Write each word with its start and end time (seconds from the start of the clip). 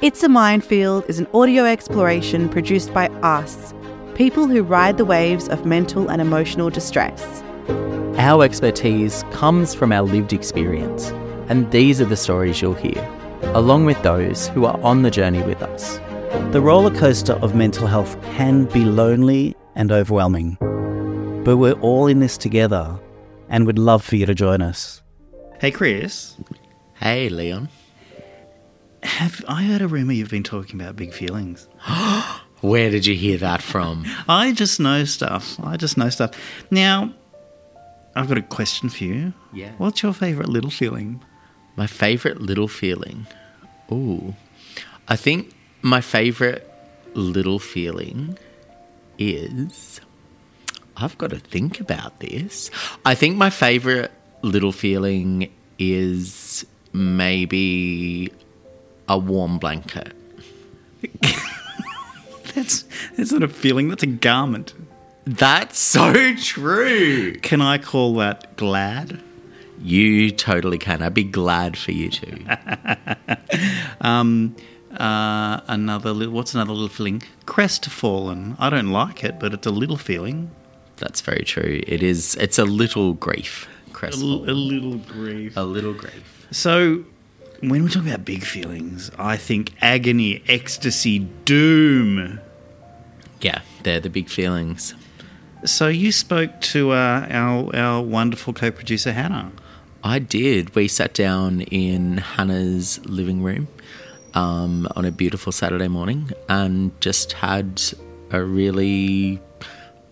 It's 0.00 0.22
a 0.22 0.28
Minefield 0.28 1.06
is 1.08 1.18
an 1.18 1.26
audio 1.34 1.64
exploration 1.64 2.48
produced 2.48 2.94
by 2.94 3.08
us, 3.08 3.74
people 4.14 4.46
who 4.46 4.62
ride 4.62 4.96
the 4.96 5.04
waves 5.04 5.48
of 5.48 5.66
mental 5.66 6.08
and 6.08 6.22
emotional 6.22 6.70
distress. 6.70 7.42
Our 8.16 8.44
expertise 8.44 9.24
comes 9.32 9.74
from 9.74 9.90
our 9.90 10.02
lived 10.02 10.32
experience, 10.32 11.08
and 11.48 11.68
these 11.72 12.00
are 12.00 12.04
the 12.04 12.16
stories 12.16 12.62
you'll 12.62 12.74
hear, 12.74 13.04
along 13.42 13.86
with 13.86 14.00
those 14.04 14.46
who 14.50 14.66
are 14.66 14.80
on 14.82 15.02
the 15.02 15.10
journey 15.10 15.42
with 15.42 15.64
us. 15.64 15.98
The 16.52 16.60
roller 16.60 16.96
coaster 16.96 17.32
of 17.32 17.56
mental 17.56 17.88
health 17.88 18.22
can 18.36 18.66
be 18.66 18.84
lonely 18.84 19.56
and 19.74 19.90
overwhelming, 19.90 20.58
but 21.42 21.56
we're 21.56 21.80
all 21.80 22.06
in 22.06 22.20
this 22.20 22.38
together 22.38 22.96
and 23.48 23.66
would 23.66 23.80
love 23.80 24.04
for 24.04 24.14
you 24.14 24.26
to 24.26 24.34
join 24.34 24.62
us. 24.62 25.02
Hey, 25.60 25.72
Chris, 25.72 26.36
Hey, 27.00 27.28
Leon. 27.28 27.68
Have 29.02 29.44
I 29.48 29.62
heard 29.64 29.82
a 29.82 29.88
rumor 29.88 30.12
you've 30.12 30.30
been 30.30 30.42
talking 30.42 30.80
about 30.80 30.96
big 30.96 31.12
feelings? 31.12 31.68
Where 32.60 32.90
did 32.90 33.06
you 33.06 33.14
hear 33.14 33.38
that 33.38 33.62
from? 33.62 34.04
I 34.28 34.52
just 34.52 34.80
know 34.80 35.04
stuff. 35.04 35.58
I 35.62 35.76
just 35.76 35.96
know 35.96 36.08
stuff. 36.08 36.32
Now, 36.70 37.12
I've 38.16 38.28
got 38.28 38.38
a 38.38 38.42
question 38.42 38.88
for 38.88 39.04
you. 39.04 39.32
Yeah. 39.52 39.72
What's 39.78 40.02
your 40.02 40.12
favourite 40.12 40.48
little 40.48 40.70
feeling? 40.70 41.22
My 41.76 41.86
favorite 41.86 42.40
little 42.40 42.66
feeling. 42.66 43.28
Ooh. 43.92 44.34
I 45.06 45.14
think 45.14 45.54
my 45.82 46.00
favorite 46.00 46.68
little 47.14 47.60
feeling 47.60 48.36
is. 49.18 50.00
I've 50.96 51.16
got 51.16 51.30
to 51.30 51.38
think 51.38 51.78
about 51.78 52.18
this. 52.18 52.72
I 53.04 53.14
think 53.14 53.36
my 53.36 53.50
favorite 53.50 54.10
little 54.42 54.72
feeling 54.72 55.52
is 55.78 56.66
maybe 56.92 58.32
a 59.08 59.18
warm 59.18 59.58
blanket. 59.58 60.12
That's 62.54 62.84
that's 63.16 63.30
not 63.32 63.42
a 63.42 63.48
feeling. 63.48 63.88
That's 63.88 64.02
a 64.02 64.06
garment. 64.06 64.74
That's 65.24 65.78
so 65.78 66.34
true. 66.34 67.34
Can 67.40 67.60
I 67.60 67.78
call 67.78 68.14
that 68.16 68.56
glad? 68.56 69.20
You 69.80 70.30
totally 70.32 70.78
can. 70.78 71.02
I'd 71.02 71.14
be 71.14 71.22
glad 71.24 71.76
for 71.76 71.92
you 71.92 72.10
too. 72.10 72.44
Um, 74.00 74.54
uh, 74.96 75.60
another 75.66 76.12
little. 76.12 76.32
What's 76.34 76.54
another 76.54 76.72
little 76.72 76.88
feeling? 76.88 77.22
Crestfallen. 77.46 78.56
I 78.58 78.70
don't 78.70 78.90
like 78.90 79.22
it, 79.24 79.38
but 79.40 79.52
it's 79.52 79.66
a 79.66 79.70
little 79.70 79.96
feeling. 79.96 80.50
That's 80.96 81.20
very 81.20 81.44
true. 81.44 81.80
It 81.86 82.02
is. 82.02 82.34
It's 82.36 82.58
a 82.58 82.64
little 82.64 83.12
grief. 83.14 83.68
A, 83.86 83.90
Crestfallen. 83.90 84.48
l- 84.48 84.50
a 84.50 84.54
little 84.54 84.96
grief. 84.98 85.56
A 85.56 85.64
little 85.64 85.92
grief. 85.94 86.46
So, 86.52 87.04
when 87.60 87.82
we 87.82 87.90
talk 87.90 88.04
about 88.04 88.24
big 88.24 88.44
feelings, 88.44 89.10
I 89.18 89.36
think 89.36 89.72
agony, 89.80 90.42
ecstasy, 90.48 91.20
doom. 91.44 92.40
Yeah, 93.40 93.62
they're 93.82 94.00
the 94.00 94.10
big 94.10 94.28
feelings. 94.28 94.94
So 95.64 95.88
you 95.88 96.12
spoke 96.12 96.60
to 96.60 96.92
uh, 96.92 97.26
our 97.30 97.74
our 97.74 98.02
wonderful 98.02 98.52
co-producer 98.52 99.12
Hannah. 99.12 99.52
I 100.04 100.20
did. 100.20 100.74
We 100.76 100.86
sat 100.86 101.14
down 101.14 101.62
in 101.62 102.18
Hannah's 102.18 103.04
living 103.04 103.42
room 103.42 103.66
um, 104.34 104.86
on 104.94 105.04
a 105.04 105.10
beautiful 105.10 105.50
Saturday 105.50 105.88
morning 105.88 106.30
and 106.48 106.98
just 107.00 107.32
had 107.32 107.82
a 108.30 108.42
really 108.42 109.40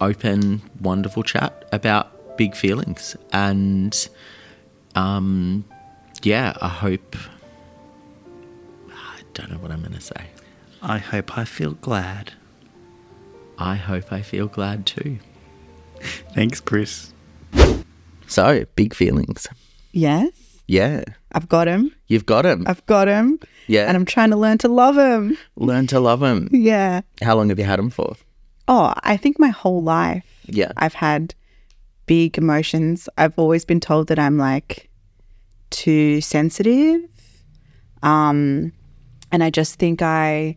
open, 0.01 0.63
wonderful 0.81 1.23
chat 1.23 1.69
about 1.71 2.37
big 2.37 2.57
feelings. 2.57 3.17
And 3.33 4.09
um, 4.97 5.65
yeah, 6.23 6.57
I 6.61 6.69
hope. 6.69 7.15
I 9.37 9.43
don't 9.43 9.51
know 9.53 9.59
what 9.59 9.71
I'm 9.71 9.81
going 9.81 9.93
to 9.93 10.01
say. 10.01 10.29
I 10.81 10.97
hope 10.97 11.37
I 11.37 11.45
feel 11.45 11.73
glad. 11.73 12.33
I 13.59 13.75
hope 13.75 14.11
I 14.11 14.23
feel 14.23 14.47
glad 14.47 14.87
too. 14.87 15.19
Thanks, 16.35 16.59
Chris. 16.59 17.13
So, 18.27 18.65
big 18.77 18.95
feelings. 18.95 19.47
Yes, 19.93 20.31
Yeah. 20.67 21.05
I've 21.33 21.49
got 21.51 21.69
him. 21.69 21.93
You've 22.07 22.25
got 22.25 22.43
them. 22.43 22.65
I've 22.67 22.85
got 22.87 23.09
him. 23.09 23.39
Yeah. 23.67 23.87
And 23.89 23.97
I'm 23.97 24.07
trying 24.07 24.31
to 24.31 24.37
learn 24.37 24.57
to 24.59 24.69
love 24.69 24.97
him. 24.97 25.37
Learn 25.57 25.87
to 25.89 26.01
love 26.01 26.21
them. 26.21 26.49
Yeah. 26.51 27.03
How 27.21 27.37
long 27.37 27.51
have 27.51 27.59
you 27.59 27.65
had 27.67 27.79
them 27.79 27.91
for? 27.91 28.17
Oh, 28.69 28.95
I 29.03 29.19
think 29.19 29.39
my 29.39 29.51
whole 29.51 29.83
life 29.83 30.25
Yeah. 30.47 30.73
I've 30.79 30.95
had 30.95 31.35
big 32.07 32.39
emotions. 32.39 33.07
I've 33.19 33.39
always 33.39 33.67
been 33.67 33.81
told 33.81 34.09
that 34.09 34.19
I'm 34.19 34.39
like 34.39 34.89
too 35.69 36.23
sensitive. 36.23 37.03
Um 38.03 38.73
and 39.37 39.45
I 39.45 39.51
just 39.51 39.75
think 39.75 40.01
I 40.01 40.57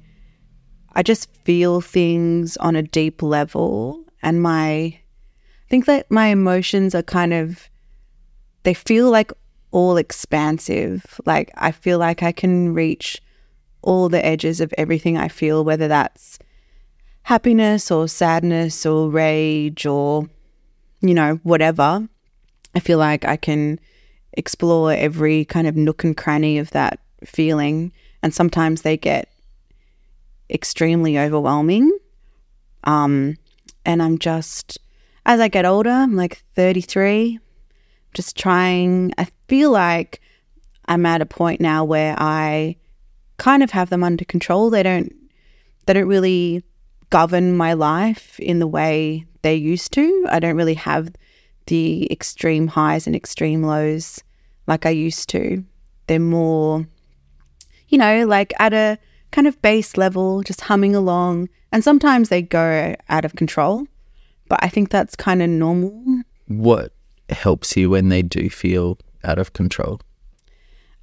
I 0.93 1.03
just 1.03 1.29
feel 1.43 1.81
things 1.81 2.55
on 2.57 2.77
a 2.77 2.81
deep 2.81 3.21
level 3.21 4.05
and 4.23 4.41
my 4.41 4.63
I 4.63 5.69
think 5.69 5.85
that 5.85 6.09
my 6.09 6.27
emotions 6.27 6.95
are 6.95 7.03
kind 7.03 7.33
of 7.33 7.69
they 8.63 8.73
feel 8.73 9.11
like 9.11 9.33
all 9.71 9.97
expansive. 9.97 11.19
Like 11.25 11.51
I 11.55 11.73
feel 11.73 11.99
like 11.99 12.23
I 12.23 12.31
can 12.31 12.73
reach 12.73 13.21
all 13.81 14.07
the 14.07 14.25
edges 14.25 14.61
of 14.61 14.73
everything 14.77 15.17
I 15.17 15.27
feel 15.27 15.65
whether 15.65 15.89
that's 15.89 16.39
happiness 17.23 17.91
or 17.91 18.07
sadness 18.07 18.85
or 18.85 19.09
rage 19.09 19.85
or 19.85 20.29
you 21.01 21.13
know 21.13 21.39
whatever 21.43 22.07
i 22.75 22.79
feel 22.79 22.97
like 22.97 23.23
i 23.23 23.37
can 23.37 23.79
explore 24.33 24.91
every 24.91 25.45
kind 25.45 25.67
of 25.67 25.75
nook 25.75 26.03
and 26.03 26.17
cranny 26.17 26.57
of 26.57 26.71
that 26.71 26.99
feeling 27.25 27.91
and 28.21 28.33
sometimes 28.33 28.81
they 28.81 28.97
get 28.97 29.29
extremely 30.49 31.17
overwhelming 31.17 31.91
um 32.85 33.37
and 33.85 34.01
i'm 34.01 34.17
just 34.17 34.77
as 35.25 35.39
i 35.39 35.47
get 35.47 35.65
older 35.65 35.89
i'm 35.89 36.15
like 36.15 36.43
33 36.55 37.39
just 38.13 38.35
trying 38.35 39.13
i 39.17 39.27
feel 39.47 39.71
like 39.71 40.21
i'm 40.85 41.05
at 41.05 41.21
a 41.21 41.25
point 41.25 41.61
now 41.61 41.83
where 41.83 42.15
i 42.17 42.75
kind 43.37 43.61
of 43.61 43.71
have 43.71 43.89
them 43.89 44.03
under 44.03 44.25
control 44.25 44.69
they 44.69 44.81
don't 44.81 45.13
they 45.85 45.93
don't 45.93 46.07
really 46.07 46.63
govern 47.09 47.55
my 47.55 47.73
life 47.73 48.39
in 48.39 48.59
the 48.59 48.67
way 48.67 49.25
they 49.41 49.55
used 49.55 49.91
to. 49.93 50.25
I 50.29 50.39
don't 50.39 50.55
really 50.55 50.75
have 50.75 51.11
the 51.67 52.11
extreme 52.11 52.67
highs 52.67 53.07
and 53.07 53.15
extreme 53.15 53.63
lows 53.63 54.23
like 54.67 54.85
I 54.85 54.91
used 54.91 55.29
to. 55.29 55.63
They're 56.07 56.19
more, 56.19 56.87
you 57.89 57.97
know, 57.97 58.25
like 58.25 58.53
at 58.59 58.73
a 58.73 58.97
kind 59.31 59.47
of 59.47 59.61
base 59.61 59.97
level, 59.97 60.41
just 60.43 60.61
humming 60.61 60.95
along. 60.95 61.49
And 61.71 61.83
sometimes 61.83 62.29
they 62.29 62.41
go 62.41 62.95
out 63.09 63.25
of 63.25 63.35
control, 63.35 63.85
but 64.47 64.59
I 64.63 64.69
think 64.69 64.89
that's 64.89 65.15
kind 65.15 65.41
of 65.41 65.49
normal. 65.49 66.23
What 66.47 66.93
helps 67.29 67.75
you 67.77 67.89
when 67.89 68.09
they 68.09 68.21
do 68.21 68.49
feel 68.49 68.97
out 69.23 69.37
of 69.37 69.53
control? 69.53 70.01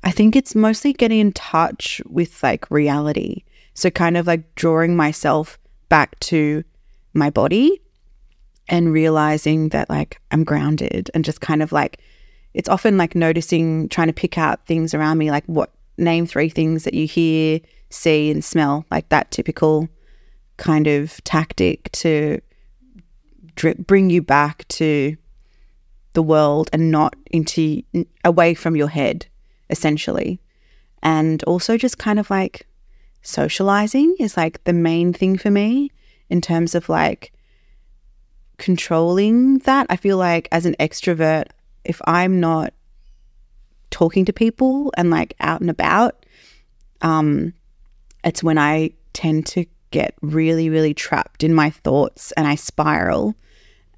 I 0.02 0.10
think 0.10 0.36
it's 0.36 0.54
mostly 0.54 0.92
getting 0.92 1.20
in 1.20 1.32
touch 1.32 2.00
with 2.06 2.42
like 2.42 2.70
reality. 2.70 3.42
So, 3.74 3.90
kind 3.90 4.16
of 4.16 4.26
like 4.26 4.54
drawing 4.54 4.96
myself 4.96 5.58
back 5.88 6.18
to 6.20 6.64
my 7.12 7.30
body 7.30 7.80
and 8.68 8.92
realizing 8.92 9.68
that 9.70 9.88
like 9.88 10.20
I'm 10.30 10.44
grounded 10.44 11.10
and 11.14 11.24
just 11.24 11.40
kind 11.40 11.62
of 11.62 11.72
like 11.72 12.00
it's 12.54 12.68
often 12.68 12.96
like 12.96 13.14
noticing, 13.14 13.88
trying 13.88 14.06
to 14.06 14.14
pick 14.14 14.38
out 14.38 14.64
things 14.66 14.94
around 14.94 15.18
me, 15.18 15.30
like 15.30 15.44
what 15.44 15.72
name 15.96 16.26
three 16.26 16.48
things 16.48 16.84
that 16.84 16.94
you 16.94 17.06
hear, 17.06 17.60
see, 17.90 18.30
and 18.30 18.44
smell, 18.44 18.84
like 18.90 19.08
that 19.08 19.30
typical 19.30 19.88
kind 20.56 20.86
of 20.86 21.22
tactic 21.24 21.90
to 21.92 22.40
bring 23.86 24.10
you 24.10 24.22
back 24.22 24.66
to 24.68 25.16
the 26.12 26.22
world 26.22 26.70
and 26.72 26.90
not 26.90 27.14
into 27.30 27.82
away 28.24 28.54
from 28.54 28.76
your 28.76 28.88
head, 28.88 29.26
essentially. 29.70 30.40
And 31.02 31.42
also 31.44 31.76
just 31.76 31.98
kind 31.98 32.18
of 32.18 32.30
like 32.30 32.66
socializing 33.22 34.16
is 34.18 34.36
like 34.36 34.64
the 34.64 34.72
main 34.72 35.12
thing 35.12 35.36
for 35.36 35.50
me 35.50 35.90
in 36.30 36.40
terms 36.40 36.74
of 36.74 36.88
like 36.88 37.32
controlling 38.58 39.58
that. 39.58 39.86
I 39.90 39.96
feel 39.96 40.16
like 40.16 40.48
as 40.50 40.66
an 40.66 40.74
extrovert, 40.80 41.46
if 41.84 42.00
I'm 42.04 42.40
not 42.40 42.72
talking 43.90 44.24
to 44.24 44.32
people 44.32 44.92
and 44.96 45.10
like 45.10 45.34
out 45.40 45.60
and 45.60 45.70
about, 45.70 46.26
um, 47.02 47.52
it's 48.24 48.42
when 48.42 48.58
I 48.58 48.90
tend 49.12 49.46
to 49.46 49.66
get 49.90 50.14
really, 50.20 50.68
really 50.68 50.94
trapped 50.94 51.42
in 51.42 51.54
my 51.54 51.70
thoughts 51.70 52.32
and 52.32 52.46
I 52.46 52.54
spiral. 52.54 53.34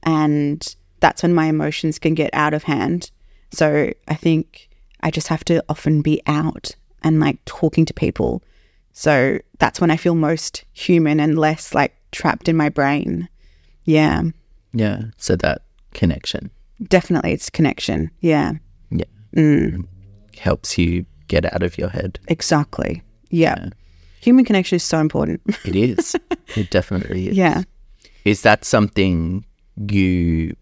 And 0.02 0.76
that's 1.00 1.22
when 1.22 1.34
my 1.34 1.46
emotions 1.46 1.98
can 1.98 2.14
get 2.14 2.30
out 2.32 2.54
of 2.54 2.64
hand. 2.64 3.10
So 3.50 3.92
I 4.06 4.14
think 4.14 4.68
I 5.00 5.10
just 5.10 5.28
have 5.28 5.44
to 5.44 5.64
often 5.68 6.02
be 6.02 6.20
out 6.26 6.74
and 7.02 7.20
like 7.20 7.44
talking 7.44 7.84
to 7.86 7.94
people. 7.94 8.42
So 8.92 9.38
that's 9.58 9.80
when 9.80 9.90
I 9.90 9.96
feel 9.96 10.14
most 10.14 10.64
human 10.72 11.20
and 11.20 11.38
less 11.38 11.74
like 11.74 11.94
trapped 12.10 12.48
in 12.48 12.56
my 12.56 12.68
brain. 12.68 13.28
Yeah, 13.84 14.22
Yeah. 14.72 15.04
So 15.16 15.34
that 15.36 15.62
connection 15.94 16.50
definitely 16.82 17.32
it's 17.32 17.50
connection. 17.50 18.10
Yeah, 18.20 18.52
yeah 19.38 19.78
helps 20.38 20.78
you 20.78 21.04
get 21.26 21.44
out 21.52 21.62
of 21.62 21.76
your 21.76 21.88
head. 21.88 22.18
exactly. 22.28 23.02
Yeah. 23.30 23.68
Human 24.20 24.44
connection 24.44 24.76
is 24.76 24.82
so 24.84 24.98
important. 24.98 25.40
It 25.64 25.76
is. 25.76 26.16
it 26.56 26.70
definitely 26.70 27.28
is. 27.28 27.36
yeah. 27.36 27.62
Is 28.24 28.42
that 28.42 28.64
something 28.64 29.44
you 29.90 30.54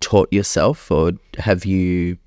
taught 0.00 0.32
yourself, 0.32 0.90
or 0.90 1.12
have 1.38 1.64
you 1.64 2.18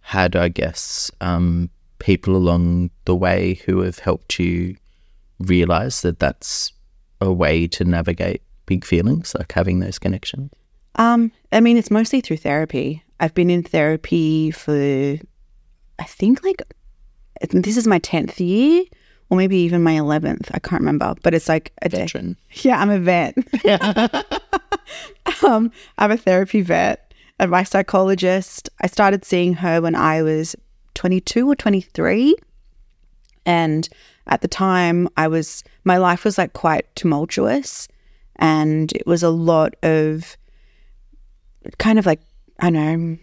had, 0.00 0.36
I 0.36 0.48
guess, 0.48 1.10
um, 1.20 1.70
people 1.98 2.36
along 2.36 2.90
the 3.04 3.14
way 3.16 3.60
who 3.66 3.80
have 3.80 3.98
helped 3.98 4.38
you 4.38 4.76
realize 5.38 6.02
that 6.02 6.18
that's 6.18 6.72
a 7.20 7.32
way 7.32 7.66
to 7.68 7.84
navigate 7.84 8.42
big 8.66 8.84
feelings, 8.84 9.34
like 9.38 9.52
having 9.52 9.80
those 9.80 9.98
connections? 9.98 10.50
Um, 10.96 11.32
I 11.52 11.60
mean, 11.60 11.76
it's 11.76 11.90
mostly 11.90 12.20
through 12.20 12.38
therapy. 12.38 13.02
I've 13.20 13.34
been 13.34 13.50
in 13.50 13.62
therapy 13.62 14.50
for, 14.50 15.18
I 15.98 16.04
think, 16.04 16.42
like, 16.44 16.62
this 17.50 17.76
is 17.76 17.86
my 17.86 17.98
10th 18.00 18.38
year 18.40 18.84
or 19.30 19.36
maybe 19.36 19.56
even 19.58 19.82
my 19.82 19.94
11th. 19.94 20.50
I 20.52 20.58
can't 20.58 20.80
remember, 20.80 21.14
but 21.22 21.34
it's 21.34 21.48
like 21.48 21.72
a 21.82 21.88
day. 21.88 21.98
Veteran. 21.98 22.36
Yeah, 22.62 22.80
I'm 22.80 22.90
a 22.90 22.98
vet. 22.98 23.36
um, 25.46 25.70
I'm 25.98 26.10
a 26.10 26.16
therapy 26.16 26.62
vet. 26.62 27.12
And 27.38 27.50
my 27.50 27.62
psychologist, 27.62 28.68
I 28.80 28.86
started 28.86 29.24
seeing 29.24 29.54
her 29.54 29.80
when 29.80 29.94
I 29.94 30.22
was 30.22 30.56
22 30.94 31.48
or 31.48 31.54
23. 31.54 32.34
And 33.46 33.88
at 34.26 34.40
the 34.40 34.48
time, 34.48 35.08
I 35.16 35.28
was, 35.28 35.62
my 35.84 35.98
life 35.98 36.24
was 36.24 36.38
like 36.38 36.52
quite 36.52 36.94
tumultuous. 36.96 37.86
And 38.36 38.92
it 38.92 39.06
was 39.06 39.22
a 39.22 39.30
lot 39.30 39.74
of 39.82 40.36
kind 41.78 41.98
of 41.98 42.06
like, 42.06 42.20
I 42.58 42.70
know, 42.70 43.18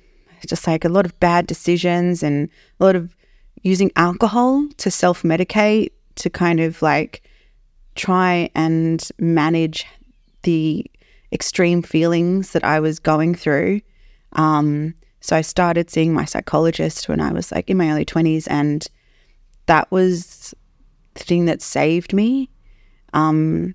just 0.47 0.67
like 0.67 0.85
a 0.85 0.89
lot 0.89 1.05
of 1.05 1.19
bad 1.19 1.47
decisions 1.47 2.23
and 2.23 2.49
a 2.79 2.85
lot 2.85 2.95
of 2.95 3.15
using 3.63 3.91
alcohol 3.95 4.67
to 4.77 4.91
self 4.91 5.23
medicate 5.23 5.89
to 6.15 6.29
kind 6.29 6.59
of 6.59 6.81
like 6.81 7.23
try 7.95 8.49
and 8.55 9.07
manage 9.19 9.85
the 10.43 10.85
extreme 11.31 11.81
feelings 11.81 12.51
that 12.51 12.63
I 12.63 12.79
was 12.79 12.99
going 12.99 13.35
through. 13.35 13.81
Um, 14.33 14.93
so 15.19 15.35
I 15.35 15.41
started 15.41 15.89
seeing 15.89 16.13
my 16.13 16.25
psychologist 16.25 17.09
when 17.09 17.19
I 17.19 17.33
was 17.33 17.51
like 17.51 17.69
in 17.69 17.77
my 17.77 17.89
early 17.89 18.05
20s, 18.05 18.47
and 18.49 18.85
that 19.65 19.89
was 19.91 20.53
the 21.15 21.23
thing 21.23 21.45
that 21.45 21.61
saved 21.61 22.13
me. 22.13 22.49
Um, 23.13 23.73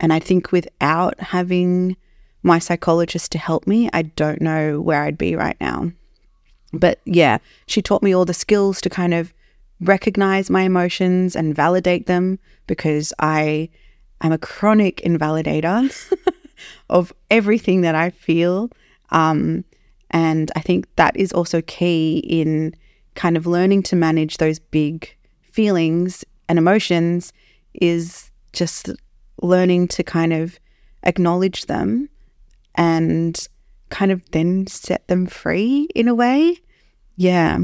and 0.00 0.12
I 0.12 0.18
think 0.18 0.50
without 0.50 1.20
having 1.20 1.96
my 2.42 2.58
psychologist 2.58 3.32
to 3.32 3.38
help 3.38 3.66
me, 3.66 3.90
I 3.92 4.02
don't 4.02 4.40
know 4.40 4.80
where 4.80 5.02
I'd 5.02 5.18
be 5.18 5.34
right 5.34 5.56
now. 5.60 5.92
But 6.72 7.00
yeah, 7.04 7.38
she 7.66 7.82
taught 7.82 8.02
me 8.02 8.14
all 8.14 8.24
the 8.24 8.34
skills 8.34 8.80
to 8.82 8.90
kind 8.90 9.14
of 9.14 9.32
recognize 9.80 10.50
my 10.50 10.62
emotions 10.62 11.36
and 11.36 11.54
validate 11.54 12.06
them 12.06 12.38
because 12.66 13.12
I 13.18 13.68
am 14.20 14.32
a 14.32 14.38
chronic 14.38 14.98
invalidator 14.98 15.90
of 16.90 17.12
everything 17.30 17.82
that 17.82 17.94
I 17.94 18.10
feel. 18.10 18.70
Um, 19.10 19.64
and 20.10 20.50
I 20.56 20.60
think 20.60 20.86
that 20.96 21.16
is 21.16 21.32
also 21.32 21.62
key 21.62 22.18
in 22.18 22.74
kind 23.14 23.36
of 23.36 23.46
learning 23.46 23.82
to 23.84 23.96
manage 23.96 24.36
those 24.36 24.58
big 24.58 25.14
feelings 25.42 26.24
and 26.48 26.58
emotions 26.58 27.32
is 27.74 28.30
just 28.52 28.90
learning 29.42 29.88
to 29.88 30.02
kind 30.02 30.32
of 30.32 30.58
acknowledge 31.02 31.66
them 31.66 32.08
and 32.78 33.46
kind 33.90 34.12
of 34.12 34.22
then 34.30 34.66
set 34.66 35.06
them 35.08 35.26
free 35.26 35.88
in 35.94 36.08
a 36.08 36.14
way. 36.14 36.56
Yeah. 37.16 37.58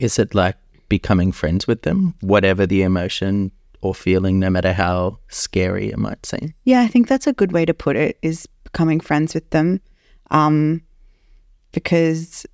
Is 0.00 0.18
it 0.18 0.34
like 0.34 0.56
becoming 0.88 1.30
friends 1.30 1.66
with 1.66 1.82
them, 1.82 2.14
whatever 2.20 2.66
the 2.66 2.82
emotion 2.82 3.52
or 3.82 3.94
feeling, 3.94 4.38
no 4.40 4.48
matter 4.48 4.72
how 4.72 5.18
scary 5.28 5.90
it 5.90 5.98
might 5.98 6.24
seem? 6.24 6.54
Yeah, 6.64 6.80
I 6.80 6.88
think 6.88 7.06
that's 7.06 7.26
a 7.26 7.32
good 7.32 7.52
way 7.52 7.64
to 7.66 7.74
put 7.74 7.96
it 7.96 8.18
is 8.22 8.48
becoming 8.64 8.98
friends 8.98 9.34
with 9.34 9.48
them. 9.50 9.80
Um, 10.30 10.82
because 11.72 12.46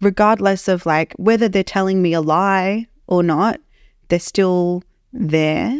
regardless 0.00 0.68
of 0.68 0.84
like 0.84 1.14
whether 1.14 1.48
they're 1.48 1.64
telling 1.64 2.02
me 2.02 2.12
a 2.12 2.20
lie 2.20 2.86
or 3.06 3.22
not, 3.22 3.60
they're 4.08 4.18
still 4.18 4.82
there. 5.12 5.78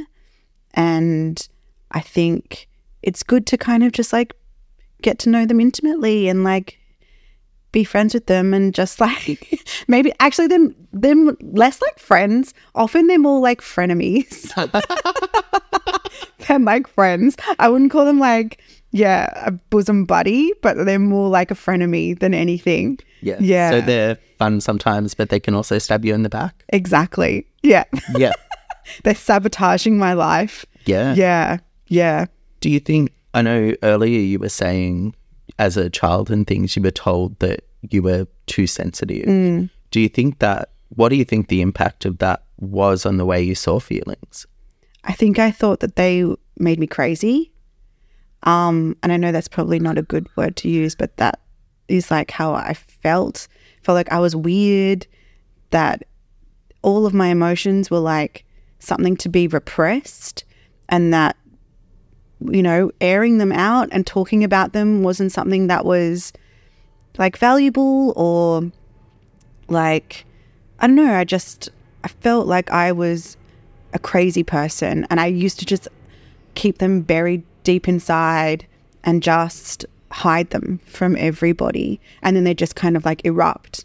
And 0.72 1.46
I 1.90 2.00
think 2.00 2.68
it's 3.02 3.22
good 3.22 3.46
to 3.48 3.58
kind 3.58 3.84
of 3.84 3.92
just 3.92 4.12
like 4.12 4.34
get 5.02 5.18
to 5.20 5.28
know 5.28 5.46
them 5.46 5.60
intimately 5.60 6.28
and 6.28 6.44
like 6.44 6.78
be 7.72 7.84
friends 7.84 8.14
with 8.14 8.26
them 8.26 8.54
and 8.54 8.74
just 8.74 9.00
like 9.06 9.62
maybe 9.88 10.12
actually 10.20 10.46
them 10.46 10.74
them 10.92 11.36
less 11.40 11.80
like 11.82 11.98
friends. 11.98 12.54
Often 12.74 13.06
they're 13.06 13.18
more 13.18 13.40
like 13.40 13.60
frenemies. 13.60 14.52
they're 16.48 16.58
like 16.58 16.86
friends. 16.86 17.36
I 17.58 17.68
wouldn't 17.68 17.90
call 17.90 18.04
them 18.04 18.18
like 18.18 18.60
yeah 18.92 19.30
a 19.46 19.50
bosom 19.50 20.04
buddy, 20.04 20.52
but 20.62 20.84
they're 20.86 20.98
more 20.98 21.28
like 21.28 21.50
a 21.50 21.54
frenemy 21.54 22.18
than 22.18 22.34
anything. 22.34 22.98
Yeah. 23.20 23.36
Yeah. 23.40 23.70
So 23.70 23.80
they're 23.80 24.18
fun 24.38 24.60
sometimes, 24.60 25.14
but 25.14 25.30
they 25.30 25.40
can 25.40 25.54
also 25.54 25.78
stab 25.78 26.04
you 26.04 26.14
in 26.14 26.22
the 26.22 26.28
back. 26.28 26.64
Exactly. 26.70 27.46
Yeah. 27.62 27.84
Yeah. 28.16 28.32
they're 29.02 29.14
sabotaging 29.14 29.98
my 29.98 30.12
life. 30.12 30.64
Yeah. 30.84 31.14
Yeah. 31.14 31.58
Yeah. 31.88 32.26
Do 32.60 32.70
you 32.70 32.80
think, 32.80 33.12
I 33.36 33.42
know 33.42 33.74
earlier 33.82 34.18
you 34.18 34.38
were 34.38 34.48
saying 34.48 35.14
as 35.58 35.76
a 35.76 35.90
child 35.90 36.30
and 36.30 36.46
things, 36.46 36.74
you 36.74 36.82
were 36.82 36.90
told 36.90 37.38
that 37.40 37.64
you 37.90 38.02
were 38.02 38.26
too 38.46 38.66
sensitive. 38.66 39.26
Mm. 39.26 39.68
Do 39.90 40.00
you 40.00 40.08
think 40.08 40.38
that, 40.38 40.70
what 40.88 41.10
do 41.10 41.16
you 41.16 41.24
think 41.24 41.48
the 41.48 41.60
impact 41.60 42.06
of 42.06 42.16
that 42.18 42.44
was 42.58 43.04
on 43.04 43.18
the 43.18 43.26
way 43.26 43.42
you 43.42 43.54
saw 43.54 43.78
feelings? 43.78 44.46
I 45.04 45.12
think 45.12 45.38
I 45.38 45.50
thought 45.50 45.80
that 45.80 45.96
they 45.96 46.24
made 46.58 46.80
me 46.80 46.86
crazy. 46.86 47.52
Um, 48.44 48.96
and 49.02 49.12
I 49.12 49.18
know 49.18 49.32
that's 49.32 49.48
probably 49.48 49.80
not 49.80 49.98
a 49.98 50.02
good 50.02 50.28
word 50.36 50.56
to 50.56 50.70
use, 50.70 50.94
but 50.94 51.16
that 51.18 51.40
is 51.88 52.10
like 52.10 52.30
how 52.30 52.54
I 52.54 52.72
felt. 52.72 53.48
Felt 53.82 53.96
like 53.96 54.10
I 54.10 54.18
was 54.18 54.34
weird, 54.34 55.06
that 55.70 56.04
all 56.80 57.04
of 57.04 57.12
my 57.12 57.28
emotions 57.28 57.90
were 57.90 57.98
like 57.98 58.46
something 58.78 59.16
to 59.18 59.28
be 59.28 59.46
repressed, 59.46 60.44
and 60.88 61.12
that, 61.12 61.36
you 62.40 62.62
know, 62.62 62.90
airing 63.00 63.38
them 63.38 63.52
out 63.52 63.88
and 63.92 64.06
talking 64.06 64.44
about 64.44 64.72
them 64.72 65.02
wasn't 65.02 65.32
something 65.32 65.68
that 65.68 65.84
was 65.84 66.32
like 67.18 67.36
valuable 67.38 68.12
or 68.16 68.70
like, 69.68 70.24
I 70.80 70.86
don't 70.86 70.96
know, 70.96 71.14
I 71.14 71.24
just, 71.24 71.70
I 72.04 72.08
felt 72.08 72.46
like 72.46 72.70
I 72.70 72.92
was 72.92 73.36
a 73.92 73.98
crazy 73.98 74.42
person 74.42 75.06
and 75.10 75.18
I 75.18 75.26
used 75.26 75.58
to 75.60 75.66
just 75.66 75.88
keep 76.54 76.78
them 76.78 77.00
buried 77.00 77.42
deep 77.64 77.88
inside 77.88 78.66
and 79.02 79.22
just 79.22 79.86
hide 80.10 80.50
them 80.50 80.78
from 80.84 81.16
everybody. 81.16 82.00
And 82.22 82.36
then 82.36 82.44
they 82.44 82.54
just 82.54 82.76
kind 82.76 82.96
of 82.96 83.04
like 83.04 83.24
erupt 83.24 83.84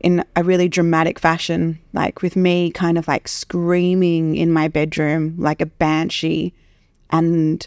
in 0.00 0.22
a 0.36 0.44
really 0.44 0.68
dramatic 0.68 1.18
fashion, 1.18 1.78
like 1.94 2.20
with 2.20 2.36
me 2.36 2.70
kind 2.70 2.98
of 2.98 3.08
like 3.08 3.28
screaming 3.28 4.36
in 4.36 4.52
my 4.52 4.68
bedroom 4.68 5.34
like 5.38 5.62
a 5.62 5.66
banshee 5.66 6.52
and 7.10 7.66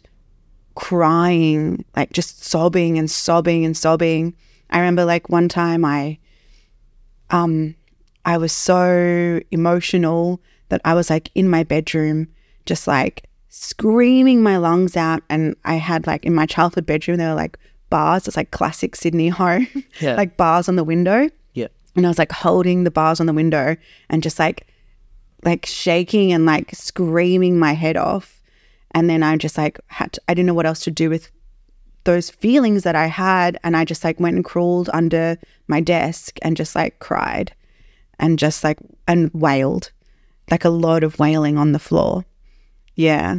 crying, 0.75 1.83
like 1.95 2.11
just 2.13 2.43
sobbing 2.43 2.97
and 2.97 3.09
sobbing 3.09 3.65
and 3.65 3.75
sobbing. 3.75 4.33
I 4.69 4.79
remember 4.79 5.05
like 5.05 5.29
one 5.29 5.49
time 5.49 5.83
I 5.83 6.17
um 7.31 7.75
I 8.25 8.37
was 8.37 8.51
so 8.51 9.39
emotional 9.51 10.41
that 10.69 10.81
I 10.85 10.93
was 10.93 11.09
like 11.09 11.31
in 11.35 11.49
my 11.49 11.63
bedroom 11.63 12.27
just 12.65 12.87
like 12.87 13.25
screaming 13.49 14.43
my 14.43 14.57
lungs 14.57 14.95
out 14.95 15.23
and 15.29 15.55
I 15.65 15.75
had 15.75 16.05
like 16.05 16.23
in 16.25 16.35
my 16.35 16.45
childhood 16.45 16.85
bedroom 16.85 17.17
there 17.17 17.29
were 17.29 17.35
like 17.35 17.57
bars, 17.89 18.27
it's 18.27 18.37
like 18.37 18.51
classic 18.51 18.95
Sydney 18.95 19.29
home. 19.29 19.67
Yeah. 19.99 20.15
like 20.15 20.37
bars 20.37 20.69
on 20.69 20.75
the 20.75 20.83
window. 20.83 21.29
Yeah. 21.53 21.67
And 21.95 22.05
I 22.05 22.09
was 22.09 22.19
like 22.19 22.31
holding 22.31 22.83
the 22.83 22.91
bars 22.91 23.19
on 23.19 23.25
the 23.25 23.33
window 23.33 23.75
and 24.09 24.23
just 24.23 24.39
like 24.39 24.67
like 25.43 25.65
shaking 25.65 26.31
and 26.31 26.45
like 26.45 26.73
screaming 26.75 27.57
my 27.57 27.73
head 27.73 27.97
off. 27.97 28.38
And 28.91 29.09
then 29.09 29.23
I 29.23 29.37
just 29.37 29.57
like 29.57 29.79
had 29.87 30.13
to, 30.13 30.21
I 30.27 30.33
didn't 30.33 30.47
know 30.47 30.53
what 30.53 30.65
else 30.65 30.79
to 30.81 30.91
do 30.91 31.09
with 31.09 31.29
those 32.05 32.29
feelings 32.29 32.83
that 32.83 32.95
I 32.95 33.07
had. 33.07 33.59
And 33.63 33.75
I 33.77 33.85
just 33.85 34.03
like 34.03 34.19
went 34.19 34.35
and 34.35 34.43
crawled 34.45 34.89
under 34.93 35.37
my 35.67 35.79
desk 35.81 36.37
and 36.41 36.57
just 36.57 36.75
like 36.75 36.99
cried 36.99 37.53
and 38.19 38.39
just 38.39 38.63
like 38.63 38.77
and 39.07 39.29
wailed. 39.33 39.91
Like 40.49 40.65
a 40.65 40.69
lot 40.69 41.03
of 41.03 41.19
wailing 41.19 41.57
on 41.57 41.73
the 41.73 41.79
floor. 41.79 42.25
Yeah. 42.95 43.35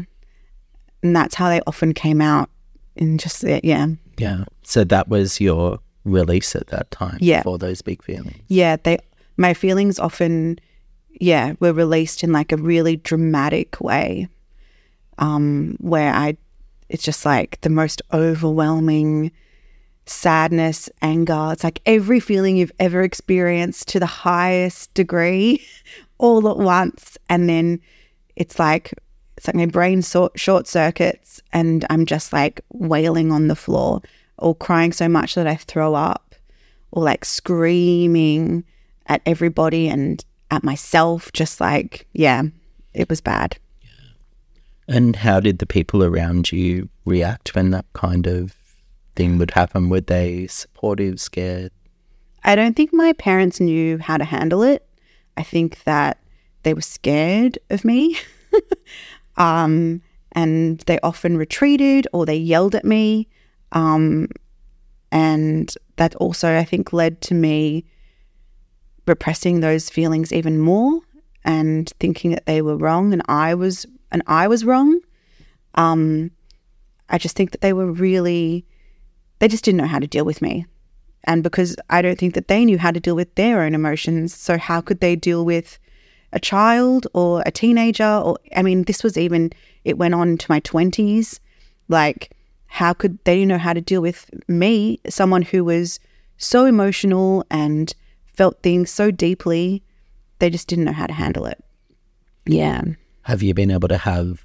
And 1.03 1.17
that's 1.17 1.35
how 1.35 1.49
they 1.49 1.61
often 1.67 1.93
came 1.95 2.21
out 2.21 2.49
in 2.97 3.19
just 3.19 3.43
yeah. 3.43 3.87
Yeah. 4.19 4.45
So 4.63 4.85
that 4.85 5.09
was 5.09 5.41
your 5.41 5.81
release 6.05 6.55
at 6.55 6.69
that 6.69 6.91
time 6.91 7.19
Yeah. 7.21 7.43
for 7.43 7.59
those 7.59 7.83
big 7.83 8.03
feelings. 8.03 8.37
yeah 8.49 8.77
they 8.83 8.97
my 9.37 9.53
feelings 9.53 9.99
often 9.99 10.59
yeah 11.21 11.53
were 11.61 11.75
released 11.75 12.25
in 12.25 12.33
like 12.33 12.53
a 12.53 12.57
really 12.57 12.97
dramatic 12.97 13.79
way 13.83 14.27
um 15.21 15.77
where 15.81 16.13
i 16.13 16.37
it's 16.89 17.05
just 17.05 17.25
like 17.25 17.61
the 17.61 17.71
most 17.71 18.03
overwhelming 18.13 19.31
sadness 20.11 20.91
anger. 21.03 21.51
It's 21.53 21.65
like 21.65 21.81
every 21.87 22.21
feeling 22.21 22.57
you've 22.57 22.73
ever 22.79 23.03
experienced 23.03 23.89
to 23.89 24.01
the 24.01 24.07
highest 24.07 24.93
degree 24.95 25.65
all 26.19 26.49
at 26.49 26.59
once. 26.59 27.17
And 27.29 27.49
then 27.49 27.81
it's 28.37 28.59
like 28.59 28.93
it's 29.37 29.47
like 29.47 29.57
my 29.57 29.67
brain 29.67 30.03
short 30.03 30.67
circuits 30.67 31.41
and 31.53 31.87
I'm 31.89 32.05
just 32.05 32.33
like 32.33 32.61
wailing 32.73 33.33
on 33.33 33.49
the 33.49 33.57
floor 33.57 34.03
or 34.37 34.55
crying 34.55 34.93
so 34.93 35.09
much 35.09 35.35
that 35.35 35.47
I 35.47 35.55
throw 35.55 35.95
up 35.95 36.35
or 36.91 37.03
like 37.03 37.25
screaming 37.25 38.65
at 39.07 39.23
everybody 39.25 39.89
and 39.89 40.23
at 40.51 40.65
myself 40.65 41.33
just 41.33 41.61
like 41.61 42.07
yeah 42.13 42.43
it 42.93 43.09
was 43.09 43.21
bad 43.21 43.57
And 44.91 45.15
how 45.15 45.39
did 45.39 45.61
the 45.61 45.67
people 45.67 46.03
around 46.03 46.51
you 46.51 46.89
react 47.05 47.55
when 47.55 47.71
that 47.71 47.87
kind 47.93 48.27
of 48.27 48.57
thing 49.15 49.39
would 49.39 49.53
happen? 49.53 49.89
Were 49.89 50.01
they 50.01 50.49
supportive, 50.49 51.21
scared? 51.21 51.71
I 52.43 52.57
don't 52.57 52.75
think 52.75 52.93
my 52.93 53.13
parents 53.13 53.61
knew 53.61 53.99
how 53.99 54.17
to 54.17 54.25
handle 54.25 54.65
it. 54.65 54.85
I 55.37 55.45
think 55.45 55.85
that 55.85 56.19
they 56.65 56.75
were 56.75 56.81
scared 56.81 57.57
of 57.71 57.85
me. 57.85 58.19
um, 59.37 60.03
and 60.33 60.81
they 60.81 60.99
often 61.05 61.37
retreated 61.37 62.09
or 62.13 62.27
they 62.27 62.37
yelled 62.37 62.75
at 62.75 62.85
me. 62.85 63.29
Um, 63.71 64.27
and 65.13 65.73
that 65.99 66.17
also, 66.17 66.59
I 66.59 66.65
think, 66.65 66.93
led 66.93 67.21
to 67.23 67.35
me 67.35 67.85
repressing 69.07 69.61
those 69.61 69.89
feelings 69.89 70.33
even 70.33 70.59
more 70.59 71.01
and 71.45 71.89
thinking 72.01 72.33
that 72.33 72.47
they 72.47 72.61
were 72.61 72.77
wrong 72.77 73.13
and 73.13 73.23
I 73.29 73.55
was 73.55 73.87
and 74.13 74.23
I 74.27 74.49
was 74.49 74.65
wrong. 74.65 75.01
Um, 75.75 76.31
I 77.09 77.19
just 77.19 77.37
think 77.37 77.53
that 77.53 77.61
they 77.61 77.73
were 77.73 77.91
really 77.91 78.65
they 79.41 79.49
just 79.49 79.65
didn't 79.65 79.79
know 79.79 79.87
how 79.87 79.99
to 79.99 80.07
deal 80.07 80.25
with 80.25 80.41
me. 80.41 80.67
And 81.25 81.43
because 81.43 81.77
I 81.91 82.01
don't 82.01 82.19
think 82.19 82.35
that 82.35 82.49
they 82.49 82.65
knew 82.65 82.79
how 82.79 82.93
to 82.93 83.01
deal 83.01 83.17
with 83.17 83.35
their 83.35 83.63
own 83.63 83.75
emotions, 83.75 84.35
so 84.35 84.57
how 84.57 84.81
could 84.81 85.01
they 85.01 85.17
deal 85.17 85.45
with 85.45 85.79
a 86.33 86.41
child 86.41 87.07
or 87.15 87.43
a 87.45 87.51
teenager? 87.51 88.05
Or, 88.05 88.39
I 88.57 88.63
mean, 88.63 88.85
this 88.85 89.03
was 89.03 89.19
even, 89.19 89.53
it 89.85 89.99
went 89.99 90.15
on 90.15 90.39
to 90.39 90.47
my 90.49 90.61
20s. 90.61 91.41
Like, 91.89 92.33
how 92.67 92.93
could 92.93 93.19
they 93.25 93.45
know 93.45 93.59
how 93.59 93.73
to 93.73 93.81
deal 93.81 94.01
with 94.01 94.31
me, 94.49 95.01
someone 95.09 95.43
who 95.43 95.65
was 95.65 96.01
so 96.39 96.65
emotional 96.65 97.45
and 97.51 97.93
felt 98.27 98.63
things 98.63 98.91
so 98.91 99.11
deeply? 99.11 99.83
They 100.39 100.49
just 100.49 100.69
didn't 100.69 100.85
know 100.85 100.93
how 100.93 101.07
to 101.07 101.13
handle 101.13 101.47
it. 101.47 101.63
Yeah. 102.47 102.83
Have 103.31 103.45
you 103.45 103.55
been 103.55 103.71
able 103.71 103.87
to 103.87 103.97
have 103.97 104.45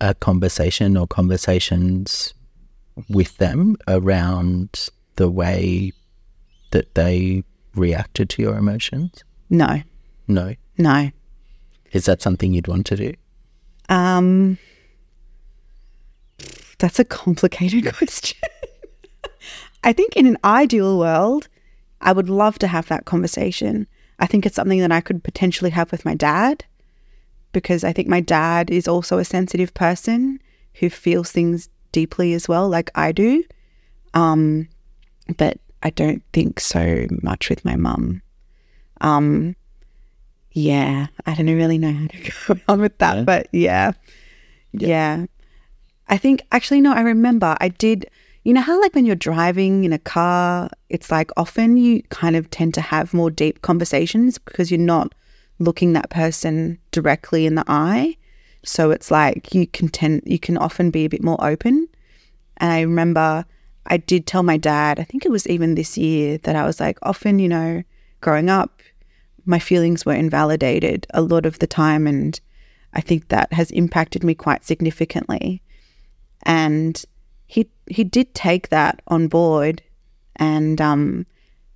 a 0.00 0.12
conversation 0.12 0.96
or 0.96 1.06
conversations 1.06 2.34
with 3.08 3.36
them 3.36 3.76
around 3.86 4.88
the 5.14 5.30
way 5.30 5.92
that 6.72 6.92
they 6.96 7.44
reacted 7.76 8.28
to 8.30 8.42
your 8.42 8.56
emotions? 8.58 9.22
No, 9.48 9.80
No. 10.26 10.56
no. 10.76 11.12
Is 11.92 12.06
that 12.06 12.20
something 12.20 12.52
you'd 12.52 12.66
want 12.66 12.86
to 12.86 12.96
do? 12.96 13.14
Um, 13.88 14.58
that's 16.80 16.98
a 16.98 17.04
complicated 17.04 17.94
question. 17.96 18.40
I 19.84 19.92
think 19.92 20.16
in 20.16 20.26
an 20.26 20.36
ideal 20.42 20.98
world, 20.98 21.46
I 22.00 22.10
would 22.10 22.28
love 22.28 22.58
to 22.58 22.66
have 22.66 22.88
that 22.88 23.04
conversation. 23.04 23.86
I 24.18 24.26
think 24.26 24.44
it's 24.44 24.56
something 24.56 24.80
that 24.80 24.90
I 24.90 25.00
could 25.00 25.22
potentially 25.22 25.70
have 25.70 25.92
with 25.92 26.04
my 26.04 26.16
dad 26.16 26.64
because 27.56 27.84
I 27.84 27.92
think 27.94 28.06
my 28.06 28.20
dad 28.20 28.68
is 28.70 28.86
also 28.86 29.16
a 29.16 29.24
sensitive 29.24 29.72
person 29.72 30.38
who 30.74 30.90
feels 30.90 31.32
things 31.32 31.70
deeply 31.90 32.34
as 32.34 32.46
well, 32.46 32.68
like 32.68 32.90
I 32.94 33.12
do. 33.12 33.44
Um, 34.12 34.68
but 35.38 35.56
I 35.82 35.88
don't 35.88 36.22
think 36.34 36.60
so 36.60 37.06
much 37.22 37.48
with 37.48 37.64
my 37.64 37.74
mum. 37.74 38.20
Um, 39.00 39.56
yeah, 40.52 41.06
I 41.24 41.34
don't 41.34 41.46
really 41.46 41.78
know 41.78 41.94
how 41.94 42.06
to 42.08 42.32
go 42.54 42.60
on 42.68 42.82
with 42.82 42.98
that, 42.98 43.16
Yeah. 43.16 43.22
but 43.24 43.48
yeah. 43.52 43.92
yeah. 44.72 45.24
I 46.08 46.18
think 46.18 46.42
actually 46.52 46.82
no, 46.82 46.92
I 46.92 47.00
remember 47.00 47.56
I 47.58 47.68
did 47.68 48.04
you 48.44 48.52
know 48.52 48.60
how 48.60 48.78
like 48.82 48.94
when 48.94 49.06
you're 49.06 49.16
driving 49.16 49.84
in 49.84 49.94
a 49.94 49.98
car, 49.98 50.68
it's 50.90 51.10
like 51.10 51.30
often 51.38 51.78
you 51.78 52.02
kind 52.10 52.36
of 52.36 52.50
tend 52.50 52.74
to 52.74 52.82
have 52.82 53.14
more 53.14 53.30
deep 53.30 53.62
conversations 53.62 54.36
because 54.36 54.70
you're 54.70 54.78
not 54.78 55.14
looking 55.58 55.92
that 55.92 56.10
person 56.10 56.78
directly 56.90 57.46
in 57.46 57.54
the 57.54 57.64
eye. 57.66 58.16
So 58.64 58.90
it's 58.90 59.10
like 59.10 59.54
you 59.54 59.66
can 59.66 59.88
tend 59.88 60.22
you 60.26 60.38
can 60.38 60.56
often 60.56 60.90
be 60.90 61.04
a 61.04 61.08
bit 61.08 61.22
more 61.22 61.42
open. 61.42 61.88
And 62.58 62.72
I 62.72 62.80
remember 62.80 63.44
I 63.86 63.98
did 63.98 64.26
tell 64.26 64.42
my 64.42 64.56
dad, 64.56 64.98
I 64.98 65.04
think 65.04 65.24
it 65.24 65.30
was 65.30 65.46
even 65.46 65.74
this 65.74 65.96
year, 65.96 66.38
that 66.38 66.56
I 66.56 66.64
was 66.64 66.80
like, 66.80 66.98
often, 67.02 67.38
you 67.38 67.48
know, 67.48 67.82
growing 68.20 68.50
up, 68.50 68.82
my 69.44 69.60
feelings 69.60 70.04
were 70.04 70.12
invalidated 70.14 71.06
a 71.14 71.22
lot 71.22 71.46
of 71.46 71.60
the 71.60 71.68
time. 71.68 72.06
And 72.06 72.38
I 72.94 73.00
think 73.00 73.28
that 73.28 73.52
has 73.52 73.70
impacted 73.70 74.24
me 74.24 74.34
quite 74.34 74.64
significantly. 74.64 75.62
And 76.42 77.02
he 77.46 77.68
he 77.88 78.02
did 78.02 78.34
take 78.34 78.68
that 78.70 79.00
on 79.06 79.28
board 79.28 79.82
and 80.34 80.80
um 80.80 81.26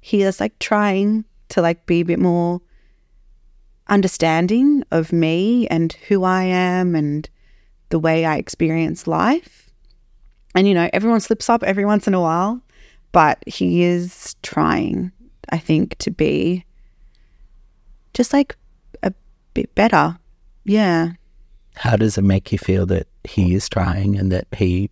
he 0.01 0.23
is 0.23 0.41
like 0.41 0.59
trying 0.59 1.25
to 1.49 1.63
like 1.63 1.87
be 1.87 2.01
a 2.01 2.05
bit 2.05 2.19
more 2.19 2.61
understanding 3.91 4.83
of 4.91 5.13
me 5.13 5.67
and 5.67 5.93
who 6.09 6.25
I 6.25 6.45
am 6.45 6.95
and 6.95 7.29
the 7.91 7.99
way 7.99 8.25
I 8.25 8.37
experience 8.37 9.07
life. 9.07 9.71
And 10.55 10.67
you 10.67 10.75
know, 10.75 10.89
everyone 10.93 11.21
slips 11.21 11.51
up 11.51 11.63
every 11.63 11.85
once 11.85 12.07
in 12.07 12.15
a 12.15 12.21
while, 12.21 12.61
but 13.13 13.43
he 13.47 13.83
is 13.83 14.37
trying, 14.43 15.13
I 15.51 15.59
think, 15.59 15.99
to 15.99 16.11
be 16.11 16.65
just 18.15 18.33
like 18.33 18.57
a 19.03 19.13
bit 19.55 19.75
better. 19.75 20.19
Yeah. 20.65 21.13
How 21.75 21.97
does 21.97 22.19
it 22.19 22.23
make 22.23 22.53
you 22.53 22.59
feel 22.59 22.87
that 22.87 23.07
he 23.25 23.55
is 23.55 23.69
trying 23.69 24.17
and 24.17 24.33
that 24.33 24.47
he 24.57 24.91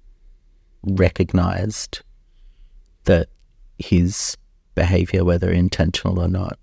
recognized 0.83 2.02
that 3.05 3.28
his 3.78 4.37
behavior, 4.75 5.25
whether 5.25 5.50
intentional 5.50 6.21
or 6.21 6.28
not, 6.28 6.59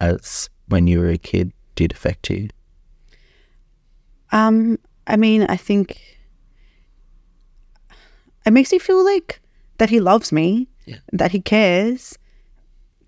as 0.00 0.48
when 0.68 0.86
you 0.86 1.00
were 1.00 1.10
a 1.10 1.18
kid, 1.18 1.52
did 1.82 1.92
affect 1.92 2.30
you? 2.30 2.48
Um, 4.30 4.78
I 5.08 5.16
mean, 5.16 5.42
I 5.48 5.56
think 5.56 6.00
it 8.46 8.52
makes 8.52 8.70
me 8.70 8.78
feel 8.78 9.04
like 9.04 9.40
that 9.78 9.90
he 9.90 9.98
loves 10.00 10.30
me, 10.30 10.68
Yeah. 10.86 10.98
that 11.12 11.32
he 11.32 11.40
cares. 11.40 12.16